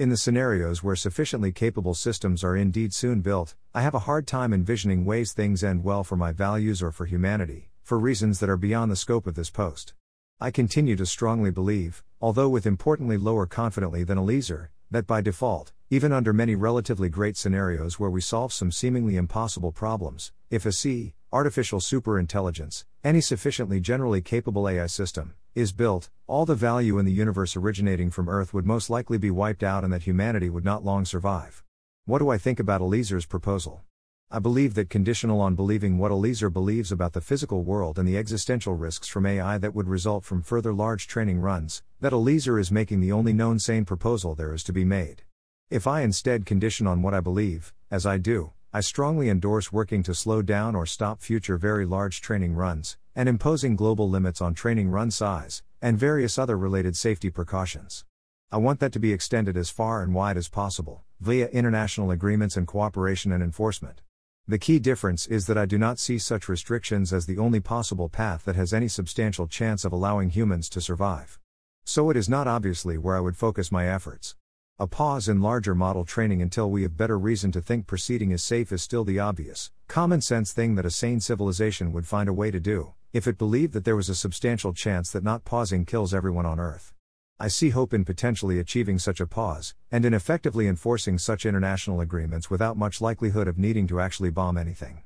In 0.00 0.08
the 0.08 0.16
scenarios 0.16 0.82
where 0.82 0.96
sufficiently 0.96 1.52
capable 1.52 1.92
systems 1.92 2.42
are 2.42 2.56
indeed 2.56 2.94
soon 2.94 3.20
built, 3.20 3.54
I 3.74 3.82
have 3.82 3.92
a 3.92 4.06
hard 4.08 4.26
time 4.26 4.54
envisioning 4.54 5.04
ways 5.04 5.34
things 5.34 5.62
end 5.62 5.84
well 5.84 6.04
for 6.04 6.16
my 6.16 6.32
values 6.32 6.82
or 6.82 6.90
for 6.90 7.04
humanity, 7.04 7.68
for 7.82 7.98
reasons 7.98 8.40
that 8.40 8.48
are 8.48 8.56
beyond 8.56 8.90
the 8.90 8.96
scope 8.96 9.26
of 9.26 9.34
this 9.34 9.50
post. 9.50 9.92
I 10.40 10.52
continue 10.52 10.96
to 10.96 11.04
strongly 11.04 11.50
believe, 11.50 12.02
although 12.18 12.48
with 12.48 12.64
importantly 12.64 13.18
lower 13.18 13.44
confidently 13.44 14.02
than 14.02 14.16
Eliezer, 14.16 14.70
that 14.90 15.06
by 15.06 15.20
default, 15.20 15.74
even 15.90 16.14
under 16.14 16.32
many 16.32 16.54
relatively 16.54 17.10
great 17.10 17.36
scenarios 17.36 18.00
where 18.00 18.08
we 18.08 18.22
solve 18.22 18.54
some 18.54 18.72
seemingly 18.72 19.16
impossible 19.16 19.70
problems, 19.70 20.32
if 20.48 20.64
a 20.64 20.72
C, 20.72 21.12
artificial 21.30 21.78
superintelligence, 21.78 22.86
any 23.04 23.20
sufficiently 23.20 23.80
generally 23.80 24.22
capable 24.22 24.66
AI 24.66 24.86
system, 24.86 25.34
is 25.54 25.72
built, 25.72 26.10
all 26.28 26.46
the 26.46 26.54
value 26.54 26.98
in 26.98 27.04
the 27.04 27.12
universe 27.12 27.56
originating 27.56 28.10
from 28.10 28.28
Earth 28.28 28.54
would 28.54 28.64
most 28.64 28.88
likely 28.88 29.18
be 29.18 29.30
wiped 29.30 29.64
out 29.64 29.82
and 29.82 29.92
that 29.92 30.04
humanity 30.04 30.48
would 30.48 30.64
not 30.64 30.84
long 30.84 31.04
survive. 31.04 31.64
What 32.04 32.20
do 32.20 32.28
I 32.28 32.38
think 32.38 32.60
about 32.60 32.80
Eliezer's 32.80 33.26
proposal? 33.26 33.82
I 34.30 34.38
believe 34.38 34.74
that 34.74 34.90
conditional 34.90 35.40
on 35.40 35.56
believing 35.56 35.98
what 35.98 36.12
Eliezer 36.12 36.50
believes 36.50 36.92
about 36.92 37.14
the 37.14 37.20
physical 37.20 37.64
world 37.64 37.98
and 37.98 38.06
the 38.06 38.16
existential 38.16 38.74
risks 38.74 39.08
from 39.08 39.26
AI 39.26 39.58
that 39.58 39.74
would 39.74 39.88
result 39.88 40.24
from 40.24 40.40
further 40.40 40.72
large 40.72 41.08
training 41.08 41.40
runs, 41.40 41.82
that 42.00 42.12
Eliezer 42.12 42.56
is 42.56 42.70
making 42.70 43.00
the 43.00 43.10
only 43.10 43.32
known 43.32 43.58
sane 43.58 43.84
proposal 43.84 44.36
there 44.36 44.54
is 44.54 44.62
to 44.62 44.72
be 44.72 44.84
made. 44.84 45.24
If 45.68 45.88
I 45.88 46.02
instead 46.02 46.46
condition 46.46 46.86
on 46.86 47.02
what 47.02 47.12
I 47.12 47.18
believe, 47.18 47.74
as 47.90 48.06
I 48.06 48.18
do, 48.18 48.52
I 48.72 48.82
strongly 48.82 49.28
endorse 49.28 49.72
working 49.72 50.04
to 50.04 50.14
slow 50.14 50.42
down 50.42 50.76
or 50.76 50.86
stop 50.86 51.20
future 51.20 51.56
very 51.56 51.84
large 51.84 52.20
training 52.20 52.54
runs, 52.54 52.98
and 53.14 53.28
imposing 53.28 53.76
global 53.76 54.08
limits 54.08 54.40
on 54.40 54.54
training 54.54 54.90
run 54.90 55.10
size, 55.10 55.62
and 55.82 55.98
various 55.98 56.38
other 56.38 56.56
related 56.56 56.96
safety 56.96 57.30
precautions. 57.30 58.04
I 58.52 58.56
want 58.56 58.80
that 58.80 58.92
to 58.92 58.98
be 58.98 59.12
extended 59.12 59.56
as 59.56 59.70
far 59.70 60.02
and 60.02 60.14
wide 60.14 60.36
as 60.36 60.48
possible, 60.48 61.04
via 61.20 61.48
international 61.48 62.10
agreements 62.10 62.56
and 62.56 62.66
cooperation 62.66 63.32
and 63.32 63.42
enforcement. 63.42 64.00
The 64.48 64.58
key 64.58 64.78
difference 64.78 65.26
is 65.26 65.46
that 65.46 65.56
I 65.56 65.66
do 65.66 65.78
not 65.78 65.98
see 65.98 66.18
such 66.18 66.48
restrictions 66.48 67.12
as 67.12 67.26
the 67.26 67.38
only 67.38 67.60
possible 67.60 68.08
path 68.08 68.44
that 68.46 68.56
has 68.56 68.72
any 68.72 68.88
substantial 68.88 69.46
chance 69.46 69.84
of 69.84 69.92
allowing 69.92 70.30
humans 70.30 70.68
to 70.70 70.80
survive. 70.80 71.38
So 71.84 72.10
it 72.10 72.16
is 72.16 72.28
not 72.28 72.48
obviously 72.48 72.98
where 72.98 73.16
I 73.16 73.20
would 73.20 73.36
focus 73.36 73.70
my 73.70 73.86
efforts. 73.86 74.34
A 74.80 74.86
pause 74.86 75.28
in 75.28 75.42
larger 75.42 75.74
model 75.74 76.06
training 76.06 76.40
until 76.40 76.70
we 76.70 76.84
have 76.84 76.96
better 76.96 77.18
reason 77.18 77.52
to 77.52 77.60
think 77.60 77.86
proceeding 77.86 78.30
is 78.30 78.42
safe 78.42 78.72
is 78.72 78.82
still 78.82 79.04
the 79.04 79.18
obvious, 79.18 79.70
common 79.88 80.22
sense 80.22 80.54
thing 80.54 80.74
that 80.76 80.86
a 80.86 80.90
sane 80.90 81.20
civilization 81.20 81.92
would 81.92 82.06
find 82.06 82.30
a 82.30 82.32
way 82.32 82.50
to 82.50 82.58
do, 82.58 82.94
if 83.12 83.26
it 83.26 83.36
believed 83.36 83.74
that 83.74 83.84
there 83.84 83.94
was 83.94 84.08
a 84.08 84.14
substantial 84.14 84.72
chance 84.72 85.10
that 85.10 85.22
not 85.22 85.44
pausing 85.44 85.84
kills 85.84 86.14
everyone 86.14 86.46
on 86.46 86.58
Earth. 86.58 86.94
I 87.38 87.48
see 87.48 87.68
hope 87.68 87.92
in 87.92 88.06
potentially 88.06 88.58
achieving 88.58 88.98
such 88.98 89.20
a 89.20 89.26
pause, 89.26 89.74
and 89.92 90.06
in 90.06 90.14
effectively 90.14 90.66
enforcing 90.66 91.18
such 91.18 91.44
international 91.44 92.00
agreements 92.00 92.48
without 92.48 92.78
much 92.78 93.02
likelihood 93.02 93.48
of 93.48 93.58
needing 93.58 93.86
to 93.88 94.00
actually 94.00 94.30
bomb 94.30 94.56
anything. 94.56 95.02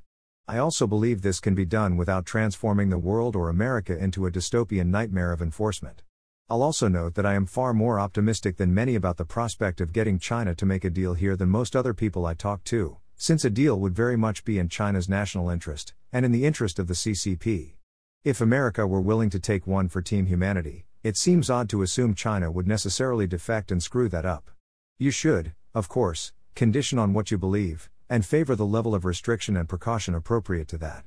I 0.46 0.58
also 0.58 0.86
believe 0.86 1.22
this 1.22 1.40
can 1.40 1.56
be 1.56 1.64
done 1.64 1.96
without 1.96 2.26
transforming 2.26 2.90
the 2.90 2.98
world 2.98 3.34
or 3.34 3.48
America 3.48 3.98
into 3.98 4.24
a 4.24 4.30
dystopian 4.30 4.86
nightmare 4.86 5.32
of 5.32 5.42
enforcement. 5.42 6.04
I'll 6.50 6.62
also 6.62 6.88
note 6.88 7.14
that 7.14 7.24
I 7.24 7.34
am 7.34 7.46
far 7.46 7.72
more 7.72 7.98
optimistic 7.98 8.58
than 8.58 8.74
many 8.74 8.96
about 8.96 9.16
the 9.16 9.24
prospect 9.24 9.80
of 9.80 9.94
getting 9.94 10.18
China 10.18 10.54
to 10.56 10.66
make 10.66 10.84
a 10.84 10.90
deal 10.90 11.14
here 11.14 11.36
than 11.36 11.48
most 11.48 11.74
other 11.74 11.94
people 11.94 12.26
I 12.26 12.34
talk 12.34 12.64
to, 12.64 12.98
since 13.16 13.46
a 13.46 13.50
deal 13.50 13.80
would 13.80 13.94
very 13.94 14.16
much 14.16 14.44
be 14.44 14.58
in 14.58 14.68
China's 14.68 15.08
national 15.08 15.48
interest, 15.48 15.94
and 16.12 16.26
in 16.26 16.32
the 16.32 16.44
interest 16.44 16.78
of 16.78 16.86
the 16.86 16.94
CCP. 16.94 17.76
If 18.24 18.42
America 18.42 18.86
were 18.86 19.00
willing 19.00 19.30
to 19.30 19.40
take 19.40 19.66
one 19.66 19.88
for 19.88 20.02
Team 20.02 20.26
Humanity, 20.26 20.84
it 21.02 21.16
seems 21.16 21.48
odd 21.48 21.70
to 21.70 21.80
assume 21.80 22.14
China 22.14 22.50
would 22.50 22.68
necessarily 22.68 23.26
defect 23.26 23.72
and 23.72 23.82
screw 23.82 24.10
that 24.10 24.26
up. 24.26 24.50
You 24.98 25.10
should, 25.10 25.54
of 25.74 25.88
course, 25.88 26.34
condition 26.54 26.98
on 26.98 27.14
what 27.14 27.30
you 27.30 27.38
believe, 27.38 27.88
and 28.10 28.24
favor 28.24 28.54
the 28.54 28.66
level 28.66 28.94
of 28.94 29.06
restriction 29.06 29.56
and 29.56 29.66
precaution 29.66 30.14
appropriate 30.14 30.68
to 30.68 30.78
that. 30.78 31.04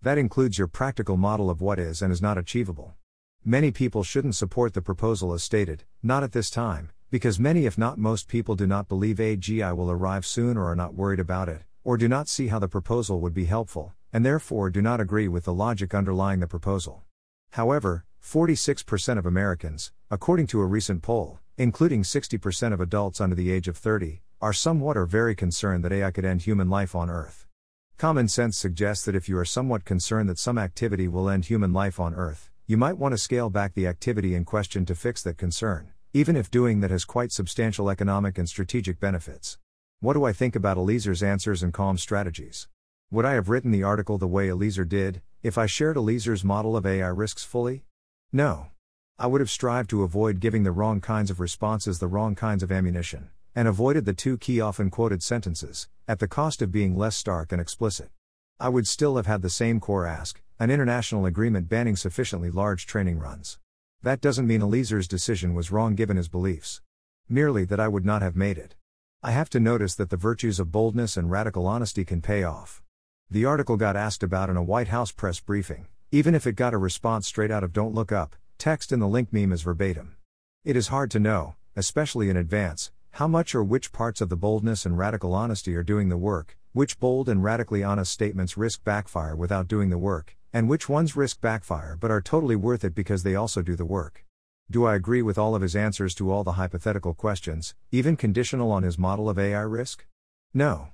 That 0.00 0.16
includes 0.16 0.56
your 0.56 0.66
practical 0.66 1.18
model 1.18 1.50
of 1.50 1.60
what 1.60 1.78
is 1.78 2.00
and 2.00 2.10
is 2.10 2.22
not 2.22 2.38
achievable. 2.38 2.94
Many 3.44 3.70
people 3.70 4.02
shouldn't 4.02 4.34
support 4.34 4.74
the 4.74 4.82
proposal 4.82 5.32
as 5.32 5.42
stated, 5.42 5.84
not 6.02 6.22
at 6.22 6.32
this 6.32 6.50
time, 6.50 6.90
because 7.10 7.40
many, 7.40 7.64
if 7.64 7.78
not 7.78 7.96
most 7.96 8.28
people, 8.28 8.54
do 8.54 8.66
not 8.66 8.88
believe 8.88 9.16
AGI 9.16 9.74
will 9.74 9.90
arrive 9.90 10.26
soon 10.26 10.58
or 10.58 10.70
are 10.70 10.76
not 10.76 10.92
worried 10.92 11.18
about 11.18 11.48
it, 11.48 11.62
or 11.82 11.96
do 11.96 12.08
not 12.08 12.28
see 12.28 12.48
how 12.48 12.58
the 12.58 12.68
proposal 12.68 13.20
would 13.20 13.32
be 13.32 13.46
helpful, 13.46 13.94
and 14.12 14.22
therefore 14.22 14.68
do 14.68 14.82
not 14.82 15.00
agree 15.00 15.28
with 15.28 15.44
the 15.44 15.54
logic 15.54 15.94
underlying 15.94 16.40
the 16.40 16.46
proposal. 16.46 17.04
However, 17.52 18.04
46% 18.22 19.16
of 19.16 19.24
Americans, 19.24 19.92
according 20.10 20.46
to 20.48 20.60
a 20.60 20.66
recent 20.66 21.00
poll, 21.00 21.38
including 21.56 22.02
60% 22.02 22.74
of 22.74 22.82
adults 22.82 23.18
under 23.18 23.34
the 23.34 23.50
age 23.50 23.66
of 23.66 23.78
30, 23.78 24.20
are 24.42 24.52
somewhat 24.52 24.98
or 24.98 25.06
very 25.06 25.34
concerned 25.34 25.82
that 25.84 25.92
AI 25.92 26.10
could 26.10 26.26
end 26.26 26.42
human 26.42 26.68
life 26.68 26.94
on 26.94 27.08
Earth. 27.08 27.46
Common 27.96 28.28
sense 28.28 28.58
suggests 28.58 29.06
that 29.06 29.16
if 29.16 29.26
you 29.26 29.38
are 29.38 29.46
somewhat 29.46 29.86
concerned 29.86 30.28
that 30.28 30.38
some 30.38 30.58
activity 30.58 31.08
will 31.08 31.30
end 31.30 31.46
human 31.46 31.72
life 31.72 31.98
on 31.98 32.14
Earth, 32.14 32.50
you 32.68 32.76
might 32.76 32.98
want 32.98 33.12
to 33.12 33.18
scale 33.18 33.48
back 33.48 33.72
the 33.72 33.86
activity 33.86 34.34
in 34.34 34.44
question 34.44 34.84
to 34.84 34.94
fix 34.94 35.22
that 35.22 35.38
concern, 35.38 35.90
even 36.12 36.36
if 36.36 36.50
doing 36.50 36.80
that 36.80 36.90
has 36.90 37.06
quite 37.06 37.32
substantial 37.32 37.88
economic 37.88 38.36
and 38.36 38.46
strategic 38.46 39.00
benefits. 39.00 39.56
What 40.00 40.12
do 40.12 40.24
I 40.24 40.34
think 40.34 40.54
about 40.54 40.76
Eliezer's 40.76 41.22
answers 41.22 41.62
and 41.62 41.72
comms 41.72 42.00
strategies? 42.00 42.68
Would 43.10 43.24
I 43.24 43.32
have 43.32 43.48
written 43.48 43.70
the 43.70 43.84
article 43.84 44.18
the 44.18 44.26
way 44.26 44.50
Eliezer 44.50 44.84
did, 44.84 45.22
if 45.42 45.56
I 45.56 45.64
shared 45.64 45.96
Eliezer's 45.96 46.44
model 46.44 46.76
of 46.76 46.84
AI 46.84 47.08
risks 47.08 47.42
fully? 47.42 47.84
No. 48.34 48.66
I 49.18 49.28
would 49.28 49.40
have 49.40 49.48
strived 49.48 49.88
to 49.88 50.02
avoid 50.02 50.38
giving 50.38 50.64
the 50.64 50.70
wrong 50.70 51.00
kinds 51.00 51.30
of 51.30 51.40
responses 51.40 52.00
the 52.00 52.06
wrong 52.06 52.34
kinds 52.34 52.62
of 52.62 52.70
ammunition, 52.70 53.30
and 53.54 53.66
avoided 53.66 54.04
the 54.04 54.12
two 54.12 54.36
key 54.36 54.60
often 54.60 54.90
quoted 54.90 55.22
sentences, 55.22 55.88
at 56.06 56.18
the 56.18 56.28
cost 56.28 56.60
of 56.60 56.70
being 56.70 56.98
less 56.98 57.16
stark 57.16 57.50
and 57.50 57.62
explicit. 57.62 58.10
I 58.60 58.68
would 58.68 58.86
still 58.86 59.16
have 59.16 59.26
had 59.26 59.40
the 59.40 59.48
same 59.48 59.80
core 59.80 60.06
ask, 60.06 60.42
an 60.60 60.72
international 60.72 61.24
agreement 61.24 61.68
banning 61.68 61.94
sufficiently 61.94 62.50
large 62.50 62.84
training 62.84 63.16
runs. 63.16 63.60
That 64.02 64.20
doesn't 64.20 64.48
mean 64.48 64.60
Eliezer's 64.60 65.06
decision 65.06 65.54
was 65.54 65.70
wrong 65.70 65.94
given 65.94 66.16
his 66.16 66.28
beliefs. 66.28 66.82
Merely 67.28 67.64
that 67.66 67.78
I 67.78 67.86
would 67.86 68.04
not 68.04 68.22
have 68.22 68.34
made 68.34 68.58
it. 68.58 68.74
I 69.22 69.30
have 69.30 69.48
to 69.50 69.60
notice 69.60 69.94
that 69.94 70.10
the 70.10 70.16
virtues 70.16 70.58
of 70.58 70.72
boldness 70.72 71.16
and 71.16 71.30
radical 71.30 71.68
honesty 71.68 72.04
can 72.04 72.20
pay 72.20 72.42
off. 72.42 72.82
The 73.30 73.44
article 73.44 73.76
got 73.76 73.94
asked 73.94 74.24
about 74.24 74.50
in 74.50 74.56
a 74.56 74.62
White 74.62 74.88
House 74.88 75.12
press 75.12 75.38
briefing, 75.38 75.86
even 76.10 76.34
if 76.34 76.44
it 76.44 76.56
got 76.56 76.74
a 76.74 76.78
response 76.78 77.28
straight 77.28 77.52
out 77.52 77.62
of 77.62 77.72
Don't 77.72 77.94
Look 77.94 78.10
Up, 78.10 78.34
text 78.56 78.90
in 78.90 78.98
the 78.98 79.06
link 79.06 79.32
meme 79.32 79.52
is 79.52 79.62
verbatim. 79.62 80.16
It 80.64 80.74
is 80.74 80.88
hard 80.88 81.12
to 81.12 81.20
know, 81.20 81.54
especially 81.76 82.30
in 82.30 82.36
advance, 82.36 82.90
how 83.12 83.28
much 83.28 83.54
or 83.54 83.62
which 83.62 83.92
parts 83.92 84.20
of 84.20 84.28
the 84.28 84.36
boldness 84.36 84.84
and 84.84 84.98
radical 84.98 85.34
honesty 85.34 85.76
are 85.76 85.84
doing 85.84 86.08
the 86.08 86.16
work, 86.16 86.56
which 86.72 86.98
bold 86.98 87.28
and 87.28 87.44
radically 87.44 87.84
honest 87.84 88.10
statements 88.10 88.56
risk 88.56 88.82
backfire 88.82 89.36
without 89.36 89.68
doing 89.68 89.90
the 89.90 89.98
work, 89.98 90.36
and 90.52 90.68
which 90.68 90.88
ones 90.88 91.16
risk 91.16 91.40
backfire 91.40 91.96
but 92.00 92.10
are 92.10 92.20
totally 92.20 92.56
worth 92.56 92.84
it 92.84 92.94
because 92.94 93.22
they 93.22 93.34
also 93.34 93.62
do 93.62 93.76
the 93.76 93.84
work. 93.84 94.24
Do 94.70 94.84
I 94.84 94.94
agree 94.94 95.22
with 95.22 95.38
all 95.38 95.54
of 95.54 95.62
his 95.62 95.74
answers 95.74 96.14
to 96.16 96.30
all 96.30 96.44
the 96.44 96.52
hypothetical 96.52 97.14
questions, 97.14 97.74
even 97.90 98.16
conditional 98.16 98.70
on 98.70 98.82
his 98.82 98.98
model 98.98 99.30
of 99.30 99.38
AI 99.38 99.60
risk? 99.60 100.06
No. 100.52 100.88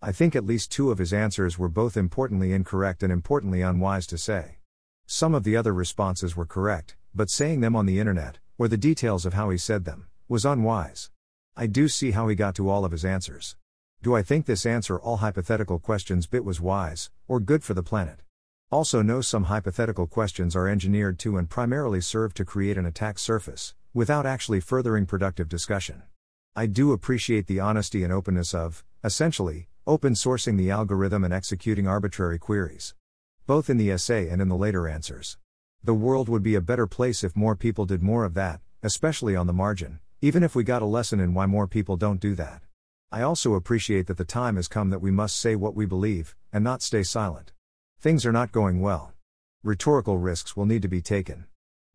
I 0.00 0.12
think 0.12 0.34
at 0.34 0.46
least 0.46 0.72
two 0.72 0.90
of 0.90 0.98
his 0.98 1.12
answers 1.12 1.58
were 1.58 1.68
both 1.68 1.96
importantly 1.96 2.52
incorrect 2.52 3.02
and 3.02 3.12
importantly 3.12 3.62
unwise 3.62 4.06
to 4.08 4.16
say. 4.18 4.58
Some 5.06 5.34
of 5.34 5.44
the 5.44 5.56
other 5.56 5.74
responses 5.74 6.36
were 6.36 6.46
correct, 6.46 6.96
but 7.14 7.30
saying 7.30 7.60
them 7.60 7.74
on 7.74 7.86
the 7.86 7.98
internet, 7.98 8.38
or 8.56 8.68
the 8.68 8.76
details 8.76 9.26
of 9.26 9.34
how 9.34 9.50
he 9.50 9.58
said 9.58 9.84
them, 9.84 10.06
was 10.28 10.44
unwise. 10.44 11.10
I 11.56 11.66
do 11.66 11.88
see 11.88 12.12
how 12.12 12.28
he 12.28 12.34
got 12.34 12.54
to 12.54 12.70
all 12.70 12.84
of 12.84 12.92
his 12.92 13.04
answers. 13.04 13.56
Do 14.02 14.14
I 14.14 14.22
think 14.22 14.46
this 14.46 14.64
answer 14.64 14.98
all 14.98 15.16
hypothetical 15.16 15.78
questions 15.78 16.26
bit 16.26 16.44
was 16.44 16.60
wise, 16.60 17.10
or 17.26 17.40
good 17.40 17.64
for 17.64 17.74
the 17.74 17.82
planet? 17.82 18.20
Also, 18.70 19.00
know 19.00 19.22
some 19.22 19.44
hypothetical 19.44 20.06
questions 20.06 20.54
are 20.54 20.68
engineered 20.68 21.18
to 21.18 21.38
and 21.38 21.48
primarily 21.48 22.02
serve 22.02 22.34
to 22.34 22.44
create 22.44 22.76
an 22.76 22.84
attack 22.84 23.18
surface, 23.18 23.74
without 23.94 24.26
actually 24.26 24.60
furthering 24.60 25.06
productive 25.06 25.48
discussion. 25.48 26.02
I 26.54 26.66
do 26.66 26.92
appreciate 26.92 27.46
the 27.46 27.60
honesty 27.60 28.04
and 28.04 28.12
openness 28.12 28.52
of, 28.52 28.84
essentially, 29.02 29.68
open 29.86 30.12
sourcing 30.12 30.58
the 30.58 30.70
algorithm 30.70 31.24
and 31.24 31.32
executing 31.32 31.88
arbitrary 31.88 32.38
queries. 32.38 32.94
Both 33.46 33.70
in 33.70 33.78
the 33.78 33.90
essay 33.90 34.28
and 34.28 34.42
in 34.42 34.48
the 34.48 34.56
later 34.56 34.86
answers. 34.86 35.38
The 35.82 35.94
world 35.94 36.28
would 36.28 36.42
be 36.42 36.54
a 36.54 36.60
better 36.60 36.86
place 36.86 37.24
if 37.24 37.34
more 37.34 37.56
people 37.56 37.86
did 37.86 38.02
more 38.02 38.26
of 38.26 38.34
that, 38.34 38.60
especially 38.82 39.34
on 39.34 39.46
the 39.46 39.54
margin, 39.54 40.00
even 40.20 40.42
if 40.42 40.54
we 40.54 40.62
got 40.62 40.82
a 40.82 40.84
lesson 40.84 41.20
in 41.20 41.32
why 41.32 41.46
more 41.46 41.66
people 41.66 41.96
don't 41.96 42.20
do 42.20 42.34
that. 42.34 42.60
I 43.10 43.22
also 43.22 43.54
appreciate 43.54 44.08
that 44.08 44.18
the 44.18 44.26
time 44.26 44.56
has 44.56 44.68
come 44.68 44.90
that 44.90 45.00
we 45.00 45.10
must 45.10 45.40
say 45.40 45.56
what 45.56 45.74
we 45.74 45.86
believe, 45.86 46.36
and 46.52 46.62
not 46.62 46.82
stay 46.82 47.02
silent. 47.02 47.52
Things 48.00 48.24
are 48.24 48.32
not 48.32 48.52
going 48.52 48.80
well. 48.80 49.12
Rhetorical 49.64 50.18
risks 50.18 50.56
will 50.56 50.66
need 50.66 50.82
to 50.82 50.88
be 50.88 51.02
taken. 51.02 51.46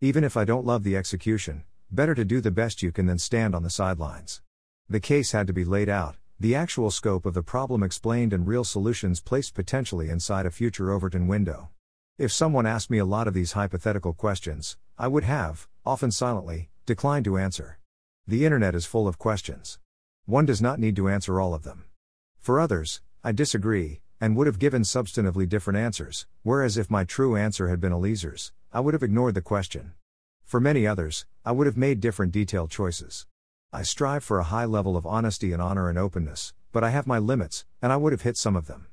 Even 0.01 0.25
if 0.25 0.35
I 0.35 0.43
don't 0.43 0.65
love 0.65 0.83
the 0.83 0.97
execution, 0.97 1.63
better 1.89 2.13
to 2.13 2.25
do 2.25 2.41
the 2.41 2.51
best 2.51 2.83
you 2.83 2.91
can 2.91 3.05
than 3.05 3.17
stand 3.17 3.55
on 3.55 3.63
the 3.63 3.69
sidelines. 3.69 4.41
The 4.89 4.99
case 4.99 5.31
had 5.31 5.47
to 5.47 5.53
be 5.53 5.63
laid 5.63 5.87
out, 5.87 6.17
The 6.43 6.55
actual 6.55 6.91
scope 6.91 7.25
of 7.25 7.35
the 7.35 7.41
problem 7.41 7.83
explained 7.83 8.33
and 8.33 8.45
real 8.45 8.65
solutions 8.65 9.21
placed 9.21 9.53
potentially 9.53 10.09
inside 10.09 10.45
a 10.45 10.51
future 10.51 10.91
Overton 10.91 11.25
window. 11.25 11.69
If 12.17 12.33
someone 12.33 12.65
asked 12.65 12.89
me 12.89 12.97
a 12.97 13.05
lot 13.05 13.29
of 13.29 13.33
these 13.33 13.53
hypothetical 13.53 14.11
questions, 14.11 14.75
I 14.97 15.07
would 15.07 15.23
have, 15.23 15.69
often 15.85 16.11
silently, 16.11 16.69
declined 16.85 17.23
to 17.25 17.37
answer. 17.37 17.79
The 18.27 18.43
internet 18.43 18.75
is 18.75 18.85
full 18.85 19.07
of 19.07 19.17
questions. 19.17 19.79
One 20.25 20.45
does 20.45 20.61
not 20.61 20.79
need 20.79 20.97
to 20.97 21.07
answer 21.07 21.39
all 21.39 21.53
of 21.53 21.63
them. 21.63 21.85
For 22.39 22.59
others, 22.59 22.99
I 23.23 23.31
disagree, 23.31 24.01
and 24.23 24.37
would 24.37 24.47
have 24.47 24.57
given 24.57 24.83
substantively 24.83 25.49
different 25.49 25.77
answers, 25.77 26.27
whereas 26.43 26.77
if 26.77 26.89
my 26.89 27.03
true 27.03 27.35
answer 27.35 27.67
had 27.67 27.81
been 27.81 27.91
Eliezer's, 27.91 28.53
I 28.71 28.79
would 28.79 28.93
have 28.93 29.03
ignored 29.03 29.35
the 29.35 29.41
question. 29.41 29.91
For 30.45 30.61
many 30.61 30.87
others, 30.87 31.25
I 31.43 31.51
would 31.51 31.67
have 31.67 31.75
made 31.75 31.99
different 31.99 32.31
detailed 32.31 32.71
choices. 32.71 33.25
I 33.73 33.83
strive 33.83 34.23
for 34.23 34.39
a 34.39 34.45
high 34.45 34.63
level 34.63 34.95
of 34.95 35.05
honesty 35.05 35.51
and 35.51 35.61
honor 35.61 35.89
and 35.89 35.99
openness, 35.99 36.53
but 36.71 36.85
I 36.85 36.91
have 36.91 37.05
my 37.05 37.19
limits, 37.19 37.65
and 37.81 37.91
I 37.91 37.97
would 37.97 38.13
have 38.13 38.21
hit 38.21 38.37
some 38.37 38.55
of 38.55 38.67
them. 38.67 38.87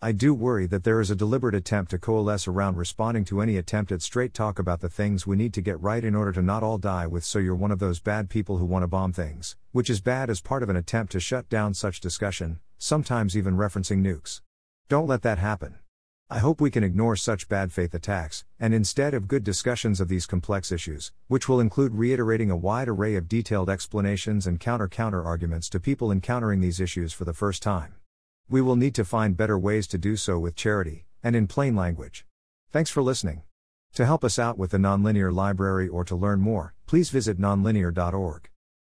I 0.00 0.12
do 0.12 0.32
worry 0.32 0.66
that 0.66 0.84
there 0.84 1.00
is 1.00 1.10
a 1.10 1.16
deliberate 1.16 1.56
attempt 1.56 1.90
to 1.90 1.98
coalesce 1.98 2.46
around 2.46 2.76
responding 2.76 3.24
to 3.24 3.40
any 3.40 3.56
attempt 3.56 3.90
at 3.90 4.02
straight 4.02 4.34
talk 4.34 4.60
about 4.60 4.82
the 4.82 4.88
things 4.88 5.26
we 5.26 5.34
need 5.34 5.52
to 5.54 5.60
get 5.60 5.80
right 5.80 6.04
in 6.04 6.14
order 6.14 6.30
to 6.30 6.42
not 6.42 6.62
all 6.62 6.78
die 6.78 7.08
with 7.08 7.24
so 7.24 7.40
you're 7.40 7.56
one 7.56 7.72
of 7.72 7.80
those 7.80 7.98
bad 7.98 8.30
people 8.30 8.58
who 8.58 8.64
want 8.64 8.84
to 8.84 8.86
bomb 8.86 9.12
things, 9.12 9.56
which 9.72 9.90
is 9.90 10.00
bad 10.00 10.30
as 10.30 10.40
part 10.40 10.62
of 10.62 10.68
an 10.68 10.76
attempt 10.76 11.10
to 11.10 11.18
shut 11.18 11.48
down 11.48 11.74
such 11.74 11.98
discussion, 11.98 12.60
sometimes 12.78 13.36
even 13.36 13.56
referencing 13.56 14.00
nukes. 14.00 14.42
Don't 14.88 15.08
let 15.08 15.22
that 15.22 15.38
happen. 15.38 15.74
I 16.30 16.38
hope 16.38 16.60
we 16.60 16.70
can 16.70 16.84
ignore 16.84 17.16
such 17.16 17.48
bad 17.48 17.72
faith 17.72 17.92
attacks, 17.92 18.44
and 18.60 18.72
instead 18.72 19.14
have 19.14 19.26
good 19.26 19.42
discussions 19.42 20.00
of 20.00 20.06
these 20.06 20.26
complex 20.26 20.70
issues, 20.70 21.10
which 21.26 21.48
will 21.48 21.58
include 21.58 21.96
reiterating 21.96 22.52
a 22.52 22.56
wide 22.56 22.88
array 22.88 23.16
of 23.16 23.28
detailed 23.28 23.68
explanations 23.68 24.46
and 24.46 24.60
counter 24.60 24.86
counter 24.86 25.24
arguments 25.24 25.68
to 25.70 25.80
people 25.80 26.12
encountering 26.12 26.60
these 26.60 26.78
issues 26.78 27.12
for 27.12 27.24
the 27.24 27.32
first 27.32 27.64
time. 27.64 27.94
We 28.48 28.60
will 28.60 28.76
need 28.76 28.94
to 28.94 29.04
find 29.04 29.36
better 29.36 29.58
ways 29.58 29.88
to 29.88 29.98
do 29.98 30.16
so 30.16 30.38
with 30.38 30.54
charity, 30.54 31.06
and 31.20 31.34
in 31.34 31.48
plain 31.48 31.74
language. 31.74 32.24
Thanks 32.70 32.90
for 32.90 33.02
listening. 33.02 33.42
To 33.94 34.06
help 34.06 34.22
us 34.22 34.38
out 34.38 34.56
with 34.56 34.70
the 34.70 34.78
Nonlinear 34.78 35.32
Library 35.32 35.88
or 35.88 36.04
to 36.04 36.14
learn 36.14 36.40
more, 36.40 36.74
please 36.86 37.10
visit 37.10 37.40
nonlinear.org. 37.40 38.50